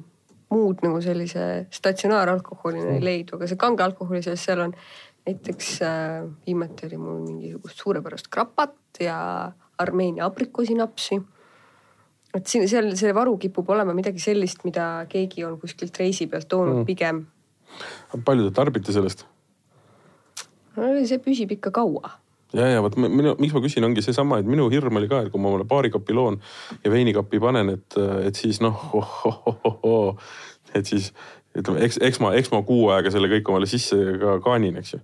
[0.51, 4.75] muud nagu sellise statsionaaralkoholina ei leidu, aga see kange alkoholi sees, seal on
[5.27, 11.21] näiteks äh, viimati oli mul mingisugust suurepärast krapat ja Armeenia aprikoosinapsi.
[12.33, 16.47] et siin seal see varu kipub olema midagi sellist, mida keegi on kuskilt reisi pealt
[16.47, 16.85] toonud mm.
[16.85, 17.25] pigem.
[18.26, 19.26] Palju te tarbite sellest?
[20.76, 22.13] see püsib ikka kaua
[22.55, 25.34] ja, ja vot minu, miks ma küsin, ongi seesama, et minu hirm oli ka, et
[25.34, 26.39] kui ma omale baarikapi loon
[26.84, 30.34] ja veinikapi panen, et, et siis noh oh, oh, oh, oh,
[30.76, 31.11] et siis
[31.57, 34.95] ütleme, eks, eks ma, eks ma kuu aega selle kõik omale sisse ka kaanin, eks
[34.95, 35.01] ju.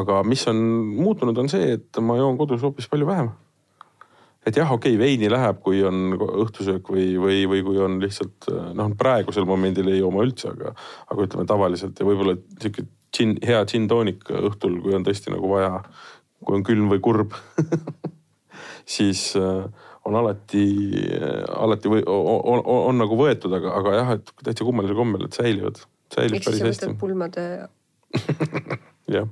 [0.00, 0.60] aga mis on
[0.96, 3.32] muutunud, on see, et ma joon kodus hoopis palju vähem.
[4.46, 8.48] Et jah, okei okay,, veini läheb, kui on õhtusöök või, või, või kui on lihtsalt
[8.78, 10.74] noh, praegusel momendil ei joo ma üldse, aga,
[11.12, 15.78] aga ütleme tavaliselt ja võib-olla sihuke džinn, hea džinn-toonik õhtul, kui on tõesti nagu vaja
[16.42, 17.36] kui on külm või kurb
[18.96, 19.64] siis äh,
[20.08, 20.64] on alati,
[21.18, 25.28] äh, alati või on, on, on nagu võetud, aga, aga jah, et täitsa kummalisel kombel,
[25.28, 25.82] et säilivad,
[26.14, 26.90] säilib päris hästi.
[27.00, 27.46] pulmade
[29.16, 29.30] jah.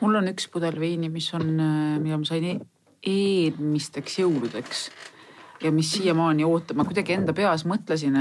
[0.00, 2.60] mul on üks pudel veini, mis on, äh, mida ma sain e-,
[3.06, 4.84] eelmisteks jõuludeks
[5.64, 8.16] ja mis siiamaani ootab, ma kuidagi enda peas mõtlesin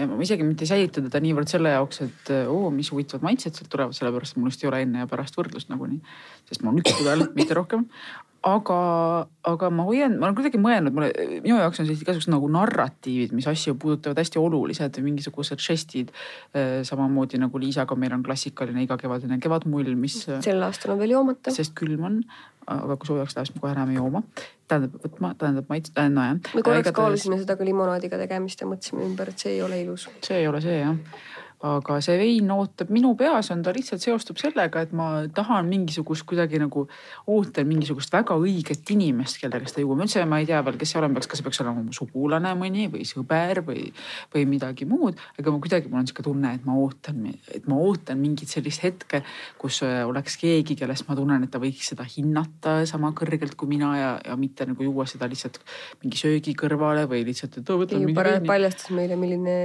[0.00, 3.70] ma isegi mitte ei säilita teda niivõrd selle jaoks, et oo, mis huvitavad maitsed sealt
[3.72, 6.00] tulevad, sellepärast mul just ei ole enne ja pärast võrdlust nagunii.
[6.48, 7.86] sest mul on üks pudel, mitte rohkem.
[8.46, 8.76] Aga,
[9.44, 11.10] aga ma hoian, ma olen kuidagi mõelnud, mulle,
[11.44, 16.14] minu jaoks on sellised igasugused nagu narratiivid, mis asju puudutavad hästi olulised, mingisugused žestid.
[16.54, 20.22] Äh, samamoodi nagu Liisaga meil on klassikaline igakevadine kevadmull, mis.
[20.44, 21.52] sel aastal on veel joomata.
[21.54, 22.22] sest külm on
[22.70, 24.22] aga kui soojaks läheb, siis me kohe läheme jooma.
[24.70, 26.38] tähendab võtma, tähendab maits-, äh, nojah.
[26.54, 30.08] me korraks kaalusime seda ka limonaadiga tegemist ja mõtlesime ümber, et see ei ole ilus.
[30.22, 30.96] see ei ole see jah
[31.60, 36.24] aga see vein ootab, minu peas on ta lihtsalt seostub sellega, et ma tahan mingisugust
[36.28, 36.86] kuidagi nagu,
[37.28, 39.98] ootan mingisugust väga õiget inimest, kellega seda juua.
[39.98, 41.92] ma üldse, ma ei tea veel, kes see olema peaks, kas see peaks olema mu
[41.96, 43.90] sugulane mõni või sõber või,
[44.32, 45.20] või midagi muud.
[45.36, 48.86] aga ma kuidagi, mul on sihuke tunne, et ma ootan, et ma ootan mingit sellist
[48.86, 49.20] hetke,
[49.60, 53.68] kus äh, oleks keegi, kellest ma tunnen, et ta võiks seda hinnata sama kõrgelt kui
[53.74, 55.60] mina ja, ja mitte nagu juua seda lihtsalt
[56.00, 57.60] mingi söögi kõrvale või lihtsalt,
[58.48, 59.58] paljastas meile, milline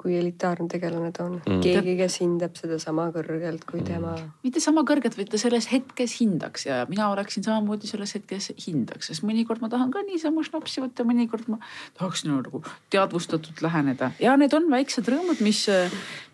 [0.00, 1.60] kui elitaarne tegelane ta on mm..
[1.64, 3.88] keegi, kes hindab seda sama kõrgelt kui mm.
[3.88, 4.14] tema.
[4.46, 9.10] mitte sama kõrgelt, vaid ta selles hetkes hindaks ja mina oleksin samamoodi selles hetkes hindaks,
[9.10, 11.60] sest mõnikord ma tahan ka niisama šnapsi võtta, mõnikord ma
[11.98, 12.62] tahaksin nagu
[12.94, 15.66] teadvustatult läheneda ja need on väiksed rõõmud, mis,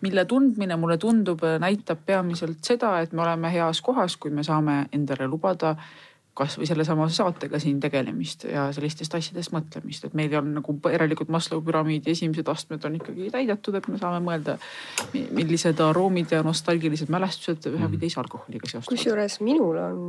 [0.05, 4.85] mille tundmine mulle tundub, näitab peamiselt seda, et me oleme heas kohas, kui me saame
[4.95, 5.75] endale lubada
[6.37, 11.59] kasvõi sellesama saatega siin tegelemist ja sellistest asjadest mõtlemist, et meil on nagu järelikult Maslow
[11.65, 14.55] püramiidi esimesed astmed on ikkagi täidetud, et me saame mõelda,
[15.13, 18.95] millised aroomid ja nostalgilised mälestused ühe või teise alkoholiga seostuvad.
[18.95, 20.01] kusjuures minul on,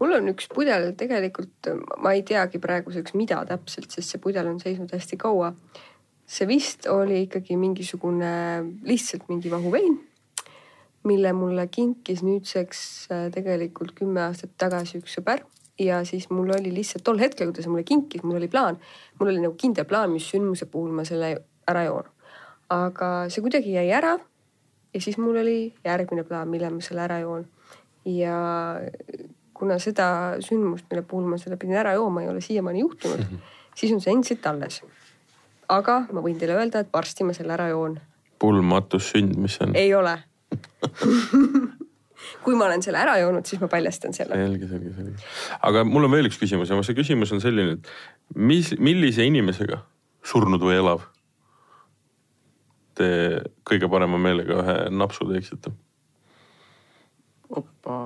[0.00, 4.60] mul on üks pudel tegelikult, ma ei teagi praeguseks, mida täpselt, sest see pudel on
[4.64, 5.52] seisnud hästi kaua.
[6.28, 8.30] see vist oli ikkagi mingisugune
[8.84, 10.07] lihtsalt mingi vahuvein
[11.08, 12.80] mille mulle kinkis nüüdseks
[13.12, 15.44] äh, tegelikult kümme aastat tagasi üks sõber
[15.78, 18.78] ja siis mul oli lihtsalt tol hetkel, kui ta see mulle kinkis, mul oli plaan,
[19.20, 21.34] mul oli nagu kindel plaan, mis sündmuse puhul ma selle
[21.70, 22.08] ära joon.
[22.68, 24.18] aga see kuidagi jäi ära.
[24.94, 27.46] ja siis mul oli järgmine plaan, millal ma selle ära joon.
[28.04, 28.36] ja
[29.54, 33.24] kuna seda sündmust, mille puhul ma selle pidin ära jooma, ei ole siiamaani juhtunud mm,
[33.24, 33.56] -hmm.
[33.74, 34.82] siis on see endiselt alles.
[35.68, 38.00] aga ma võin teile öelda, et varsti ma selle ära joon.
[38.38, 39.76] pulmatus sünd, mis see on?
[39.76, 40.18] ei ole
[42.44, 44.38] kui ma olen selle ära joonud, siis ma paljastan selle.
[44.38, 45.28] selge, selge, selge.
[45.68, 49.82] aga mul on veel üks küsimus ja see küsimus on selline, et mis, millise inimesega,
[50.26, 51.04] surnud või elav,
[52.98, 53.10] te
[53.68, 55.74] kõige parema meelega ühe napsu teeksite?
[57.48, 57.98] opa.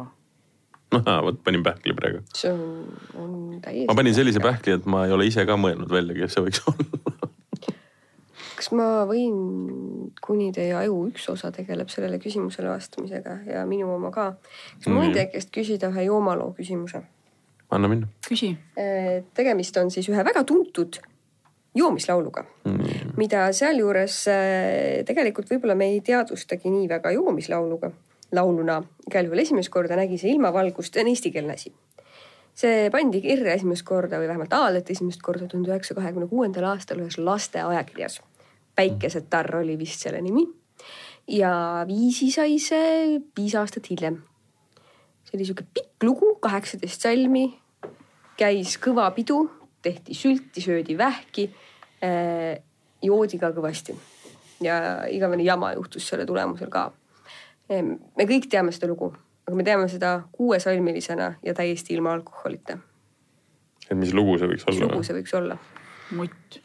[0.92, 2.22] noh, vot panin pähkli praegu.
[2.36, 2.62] see on,
[3.16, 3.88] on täiesti.
[3.90, 6.64] ma panin sellise pähkli, et ma ei ole ise ka mõelnud välja, kes see võiks
[6.72, 7.28] olla
[8.62, 9.38] kas ma võin,
[10.22, 14.28] kuni teie aju üks osa tegeleb sellele küsimusele vastamisega ja minu oma ka.
[14.76, 15.16] kas ma võin mm.
[15.16, 17.02] teie käest küsida ühe joomaloo küsimuse?
[17.72, 18.06] anna minna.
[18.28, 18.52] küsi.
[18.78, 21.00] Äh, tegemist on siis ühe väga tuntud
[21.74, 27.90] joomislauluga mm., mida sealjuures äh, tegelikult võib-olla me ei teadvustagi nii väga joomislauluga,
[28.36, 28.78] lauluna.
[29.08, 31.74] igal juhul esimest korda nägi see ilmavalgust, see on eestikeelne asi
[32.54, 37.00] see pandi kirja esimest korda või vähemalt avaldati esimest korda tuhande üheksasaja kahekümne kuuendal aastal
[37.02, 38.20] ühes lasteajakirjas
[38.76, 40.46] päikesetarr oli vist selle nimi.
[41.28, 44.22] ja viisi sai see viis aastat hiljem.
[45.24, 47.58] see oli sihuke pikk lugu, kaheksateist salmi.
[48.36, 49.44] käis kõva pidu,
[49.82, 51.50] tehti sülti, söödi vähki
[52.02, 52.62] äh,.
[53.02, 53.96] joodi ka kõvasti
[54.62, 56.90] ja igavene jama juhtus selle tulemusel ka.
[57.68, 59.12] me kõik teame seda lugu,
[59.46, 62.78] aga me teame seda kuuesalmilisena ja täiesti ilma alkoholita.
[63.88, 64.78] et mis lugu see võiks olla?
[64.78, 65.58] mis lugu see võiks olla?
[66.18, 66.60] mutt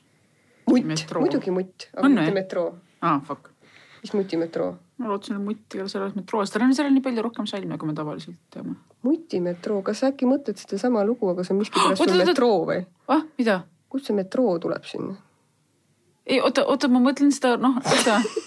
[0.68, 2.68] mutt, muidugi mutt, aga mitte metroo.
[3.01, 3.51] aa ah,, fuck.
[4.01, 4.72] mis mutimetroo?
[4.97, 7.78] ma lootsin, et mutt ei ole selles metroos, tal on seal nii palju rohkem salme,
[7.78, 8.76] kui me tavaliselt teame.
[9.07, 12.84] mutimetroo, kas sa äkki mõtled sedasama lugu, aga see on miskipärast sul metroo või?
[13.13, 13.61] ah, mida?
[13.91, 15.15] kust see metroo tuleb sinna?
[16.28, 18.22] ei oota, oota, ma mõtlen seda, noh, oota.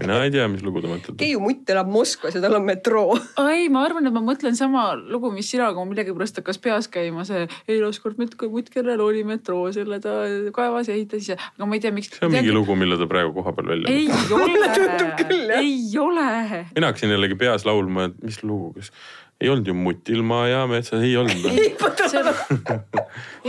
[0.00, 1.16] mina ei tea, mis lugu te mõtlete.
[1.20, 3.18] Keiu mutt elab Moskvas ja tal on metroo.
[3.52, 6.90] ei, ma arvan, et ma mõtlen sama lugu, mis sina, aga mul millegipärast hakkas peas
[6.92, 10.20] käima see eilast kord mutt, mutt, kellel oli metroo, selle ta
[10.54, 12.12] kaevas ja ehitas ise, aga ma ei tea, miks.
[12.14, 16.28] see on mingi lugu, mille ta praegu koha peal välja ei ole ei ole.
[16.74, 18.92] mina hakkasin jällegi peas laulma, et mis lugu, kas
[19.40, 21.74] ei olnud ju Mutt ilma ja metsas, ei olnud ei,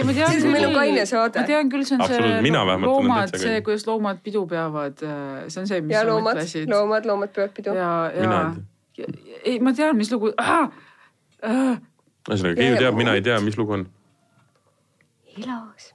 [0.05, 1.41] ma tean Siis meil on kaine saade.
[1.41, 2.53] ma tean küll, see on see
[2.85, 5.01] loomad, see kuidas loomad pidu peavad,
[5.47, 6.69] see on see, mis ja sa loomad, mõtlesid.
[6.69, 7.75] loomad, loomad peavad pidu.
[7.77, 8.41] ja, ja,
[9.43, 10.69] ei, ma tean, mis lugu ah!.
[12.29, 13.87] Ühesõnaga, Keiu teab, mina ei tea, mis lugu on.
[15.39, 15.93] elas.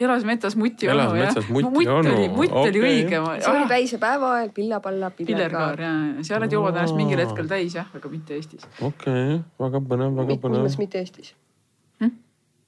[0.00, 2.10] Elas metsas muti Elas onu, jah metsas muti mutt onu.
[2.12, 2.90] oli, mutt oli Okei.
[3.04, 3.20] õige.
[3.40, 5.80] see oli päise päeva ajal, pillapalla, pillerkaar pillerkaar.
[5.80, 8.66] ja, ja seal nad joovad ennast mingil hetkel täis jah, aga mitte Eestis.
[8.80, 10.78] okei, väga põnev, väga põnev mõttes.
[10.82, 11.34] mitte Eestis
[12.00, 12.12] Hm?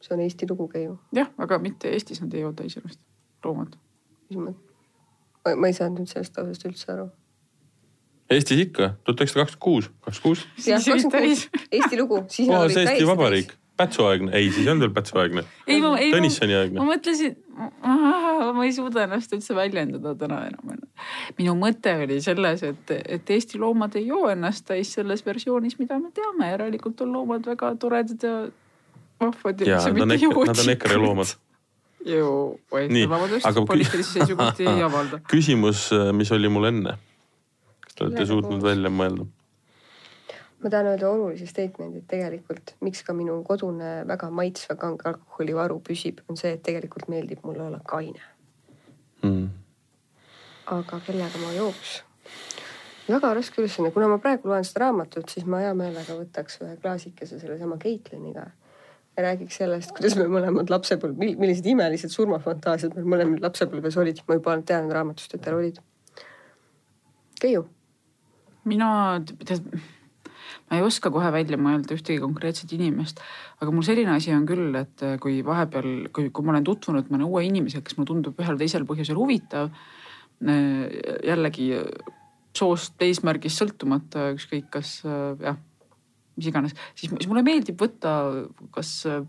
[0.01, 0.99] see on Eesti lugu, Keiu.
[1.13, 3.01] jah, aga mitte Eestis nad ei joo täis ennast,
[3.45, 3.77] loomad.
[4.31, 4.65] mis mõttes?
[5.57, 7.07] ma ei saanud nüüd sellest lausest üldse aru.
[8.31, 11.47] Eestis ikka, tuhat üheksasada kakskümmend kuus, kakskümmend kuus.
[11.73, 13.09] Eesti lugu, siis nad puhas olid Eesti täis.
[13.09, 15.45] Vabariik, Pätsu-aegne, ei, siis ei olnud veel Pätsu-aegne.
[15.67, 16.87] ei, ma, ei, Tõnissoni ma aegne.
[16.89, 17.37] mõtlesin,
[18.57, 20.81] ma ei suuda ennast üldse väljendada täna enam.
[21.39, 26.01] minu mõte oli selles, et, et Eesti loomad ei joo ennast täis selles versioonis, mida
[26.03, 28.35] me teame, järelikult on loomad väga toredad ja
[29.21, 31.35] vahvad ja nad on EKRE, nad on EKRE loomad.
[32.07, 32.59] ju,
[32.89, 33.07] Nii,
[33.45, 35.23] aga, poliitilisi seisukohti ei avalda.
[35.35, 36.99] küsimus, mis oli mul enne?
[37.85, 39.27] kas te olete suutnud välja mõelda?
[40.63, 45.79] Ma tahan öelda olulise statement'i, et tegelikult miks ka minu kodune väga maitsva kange alkoholivaru
[45.87, 48.23] püsib, on see, et tegelikult meeldib mulle olla kaine.
[49.23, 49.49] Hmm.
[50.71, 52.03] aga kellega ma jooks?
[53.09, 56.75] väga raske ülesanne, kuna ma praegu loen seda raamatut, siis ma hea meelega võtaks ühe
[56.83, 58.45] klaasikese sellesama Caitliniga
[59.19, 64.37] ja räägiks sellest, kuidas me mõlemad lapsepõlv, millised imelised surmafantaasiad meil mõlemal lapsepõlves olid, ma
[64.39, 65.81] juba tean raamatust, et tal olid.
[67.41, 67.65] Keiu,
[68.69, 68.91] mina,
[69.49, 69.67] tead,
[70.69, 73.23] ma ei oska kohe välja mõelda ühtegi konkreetset inimest,
[73.61, 77.25] aga mul selline asi on küll, et kui vahepeal, kui, kui ma olen tutvunud mõne
[77.29, 79.73] uue inimesega, kes mulle tundub ühel või teisel põhjusel huvitav,
[80.39, 81.73] jällegi
[82.59, 85.59] soost eesmärgist sõltumata, ükskõik kas äh, jah,
[86.39, 88.15] mis iganes, siis siis mulle meeldib võtta
[88.75, 89.21] kas äh,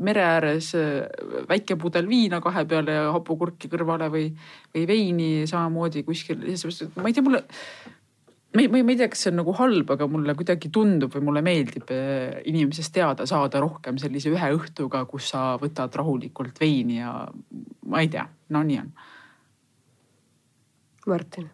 [0.00, 1.06] mere ääres äh,
[1.50, 4.28] väike pudel viina kahe peale ja hapukurki kõrvale või,
[4.74, 7.44] või veini samamoodi kuskil, ma ei tea, mulle
[8.54, 10.70] ma ei, ma ei, ma ei tea, kas see on nagu halb, aga mulle kuidagi
[10.74, 15.94] tundub või mulle meeldib eh, inimesest teada saada rohkem sellise ühe õhtuga, kus sa võtad
[16.00, 17.14] rahulikult veini ja
[17.86, 18.92] ma ei tea, no nii on.
[21.10, 21.46] Martin,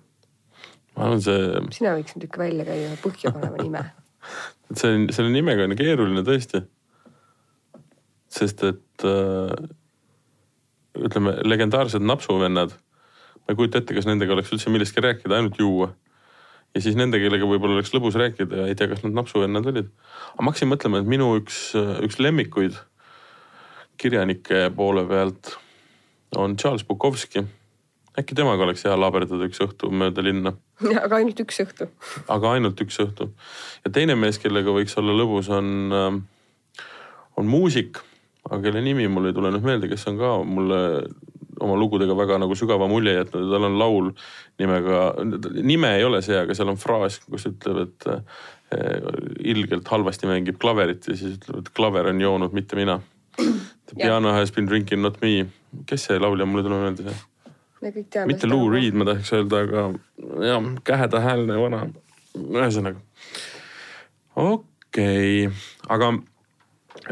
[0.96, 3.84] ma arvan, see, sina võiks nüüd ikka välja käia ühe põhjapaneva nime.
[4.80, 6.64] see, selle nimega on keeruline tõesti.
[8.36, 9.52] sest et äh,
[10.96, 15.92] ütleme, legendaarsed napsuvennad, ma ei kujuta ette, kas nendega oleks üldse millestki rääkida, ainult juua.
[16.74, 19.92] Ja siis nende, kellega võib-olla oleks lõbus rääkida ja ei tea, kas nad napsuvennad olid.
[20.32, 21.70] aga ma hakkasin mõtlema, et minu üks,
[22.04, 22.76] üks lemmikuid
[23.96, 25.54] kirjanike poole pealt
[26.36, 27.44] on Charles Bukowski.
[28.18, 30.52] äkki temaga oleks hea laaberdada üks õhtu mööda linna
[31.04, 31.88] aga ainult üks õhtu.
[32.34, 33.30] aga ainult üks õhtu.
[33.84, 36.18] ja teine mees, kellega võiks olla lõbus, on,
[37.36, 38.02] on muusik,
[38.48, 40.80] aga kelle nimi mul ei tule nüüd meelde, kes on ka mulle
[41.60, 44.10] oma lugudega väga nagu sügava mulje jätnud ja tal on laul
[44.60, 45.02] nimega,
[45.62, 48.98] nime ei ole see, aga seal on fraas, kus ütleb, et eh,
[49.52, 53.00] ilgelt halvasti mängib klaverit ja siis ütleb, et klaver on joonud, mitte mina.
[53.92, 55.46] Piano has been drinking not me.
[55.86, 57.16] kes see laulja, mul ei tule meelde see
[57.82, 58.30] me kõik teame.
[58.32, 59.84] mitte Lou Reed, ma tahaks öelda, aga
[60.44, 61.82] jah, kähedahäälne vana.
[62.36, 63.00] ühesõnaga,
[64.36, 65.54] okei okay.,
[65.92, 66.12] aga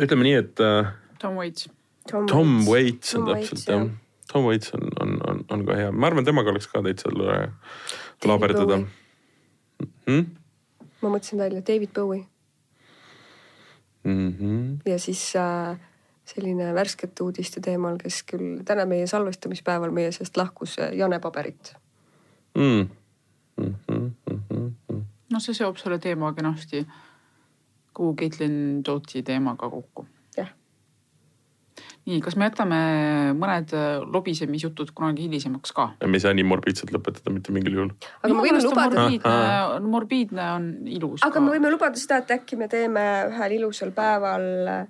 [0.04, 0.92] ütleme nii, et äh,
[1.22, 1.68] Tom Waits.
[2.10, 3.86] Tom Waits on Tom täpselt jah.,
[4.34, 7.40] Tom Waits on, on, on, on ka hea, ma arvan, temaga oleks ka täitsa tore
[8.26, 8.80] laaberdada
[10.08, 10.30] hmm?.
[11.00, 12.24] ma mõtlesin välja David Bowie
[14.04, 14.90] Mm -hmm.
[14.90, 15.78] ja siis äh,
[16.24, 21.74] selline värskete uudiste teemal, kes küll täna meie salvestamispäeval meie seast lahkus, Jane Paberit.
[22.54, 22.88] Mm.
[23.56, 24.10] Mm -hmm.
[24.30, 25.02] Mm -hmm.
[25.32, 26.86] no see seob selle teema kenasti
[27.92, 30.06] kogu Caitlin Jootsi teemaga kokku.
[32.04, 32.80] nii, kas me jätame
[33.38, 35.86] mõned äh, lobisemisjutud kunagi hilisemaks ka?
[36.04, 37.94] me ei saa nii morbiidselt lõpetada mitte mingil juhul.
[38.20, 39.06] aga me võime lubada,
[39.84, 41.24] morbiidne, on ilus.
[41.26, 44.84] aga me võime lubada seda, et äkki me teeme ühel ilusal päeval äh,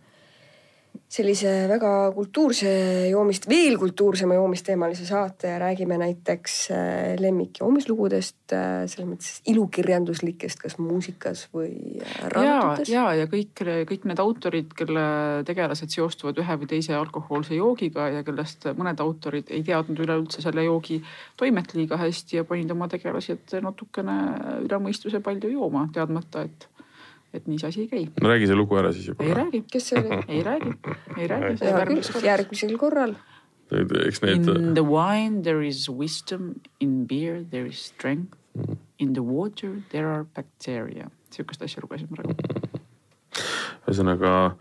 [1.14, 2.70] sellise väga kultuurse
[3.10, 10.58] joomist, veel kultuursema joomisteemalise saate ja räägime näiteks äh, lemmik joomislugudest, äh, selles mõttes ilukirjanduslikest,
[10.64, 12.90] kas muusikas või äh, ja, raamatutes.
[12.90, 15.06] ja, ja kõik, kõik need autorid, kelle
[15.46, 20.66] tegelased seostuvad ühe või teise alkohoolse joogiga ja kellest mõned autorid ei teadnud üleüldse selle
[20.66, 20.98] joogi
[21.38, 24.18] toimet liiga hästi ja panid oma tegelased natukene
[24.64, 26.68] üle mõistuse palju jooma, teadmata, et
[27.34, 28.04] et nii see asi ei käi.
[28.22, 29.24] no räägi see lugu ära siis juba.
[29.26, 30.20] ei räägi, kes see oli?
[30.28, 30.74] ei räägi,
[31.18, 31.56] ei räägi.
[31.64, 33.14] hea küll, järgmisel korral.
[34.06, 34.48] eks need.
[34.48, 38.36] In the wine there is wisdom, in beer there is strength,
[38.98, 41.10] in the water there are bacteria.
[41.34, 42.36] sihukest asja lugesin praegu.
[43.84, 44.54] ühesõnaga,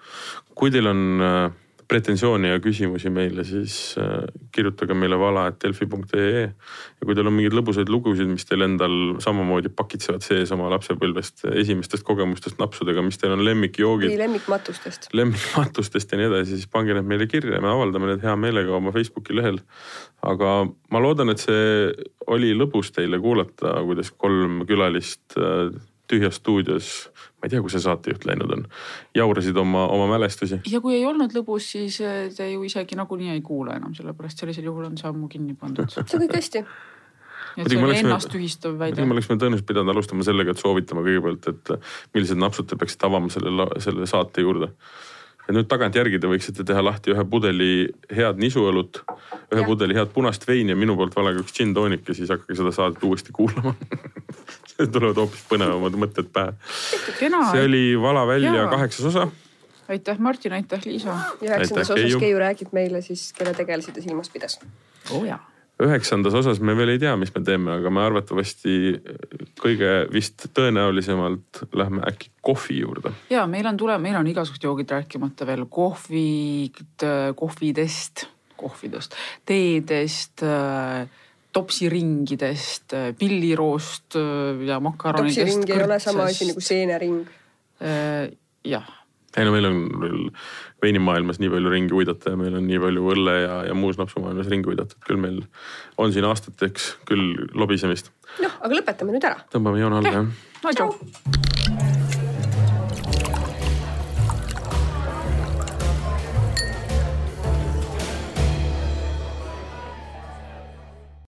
[0.57, 1.51] kui teil on äh,
[1.87, 4.23] pretensioone ja küsimusi meile, siis äh,
[4.55, 6.43] kirjutage meile vala.delfi.ee.
[6.43, 11.45] ja kui teil on mingeid lõbusaid lugusid, mis teil endal samamoodi pakitsevad sees oma lapsepõlvest,
[11.53, 14.11] esimestest kogemustest napsudega, mis teil on lemmikjoogid.
[14.13, 15.09] või lemmikmatustest.
[15.13, 18.93] lemmikmatustest ja nii edasi, siis pange need meile kirja, me avaldame need hea meelega oma
[18.95, 19.61] Facebooki lehel.
[20.23, 20.51] aga
[20.91, 21.89] ma loodan, et see
[22.31, 25.73] oli lõbus teile kuulata, kuidas kolm külalist äh,
[26.13, 26.93] tühjas stuudios,
[27.41, 28.65] ma ei tea, kus see saatejuht läinud on,
[29.17, 30.61] jaurasid oma, oma mälestusi.
[30.69, 34.43] ja kui ei olnud lõbus, siis eh, te ju isegi nagunii ei kuula enam, sellepärast
[34.43, 35.89] sellisel juhul on see ammu kinni pandud.
[35.93, 36.65] see on kõik hästi.
[37.57, 39.05] et see oli ennasttühistav väide.
[39.05, 41.73] me oleksime tõenäoliselt pidanud alustama sellega, et soovitama kõigepealt, et
[42.13, 44.73] millised napsud te peaksite avama selle, selle saate juurde
[45.47, 47.71] ja nüüd tagantjärgi te võiksite teha lahti ühe pudeli
[48.13, 49.01] head nisuõlut,
[49.51, 49.67] ühe ja.
[49.67, 52.71] pudeli head punast veini ja minu poolt valega üks gin tonic ja siis hakake seda
[52.75, 53.75] saadet uuesti kuulama
[54.93, 56.53] tulevad hoopis põnevamad mõtted pähe.
[57.19, 58.67] see oli Vala välja ja.
[58.71, 59.27] kaheksas osa.
[59.87, 61.17] aitäh, Martin, aitäh, Liisa.
[61.41, 62.19] üheksandas osas Keiu.
[62.19, 64.59] Keiu räägib meile siis, kelle tegelasi ta silmas pidas.
[65.11, 65.41] oo oh,
[65.83, 68.75] üheksandas osas me veel ei tea, mis me teeme, aga me arvatavasti
[69.61, 73.13] kõige vist tõenäolisemalt lähme äkki kohvi juurde.
[73.29, 77.07] ja meil on tule, meil on igasugused joogid rääkimata veel kohvid,
[77.39, 79.17] kohvidest, kohvidest,
[79.49, 80.45] teedest
[81.53, 84.17] topsiringidest, pilliroost
[84.67, 85.39] ja makaronidest.
[85.39, 87.23] topsiring ei ole sama asi nagu seenering.
[88.65, 88.91] jah.
[89.37, 90.19] ei no meil on veel
[90.83, 94.51] veinimaailmas nii palju ringi uidata ja meil on nii palju õlle ja, ja muus napsumaailmas
[94.51, 95.41] ringi uidata, et küll meil
[95.97, 98.13] on siin aastateks küll lobisemist.
[98.43, 99.43] noh, aga lõpetame nüüd ära.
[99.53, 100.33] tõmbame joone alla jah.
[100.63, 102.02] no tšau.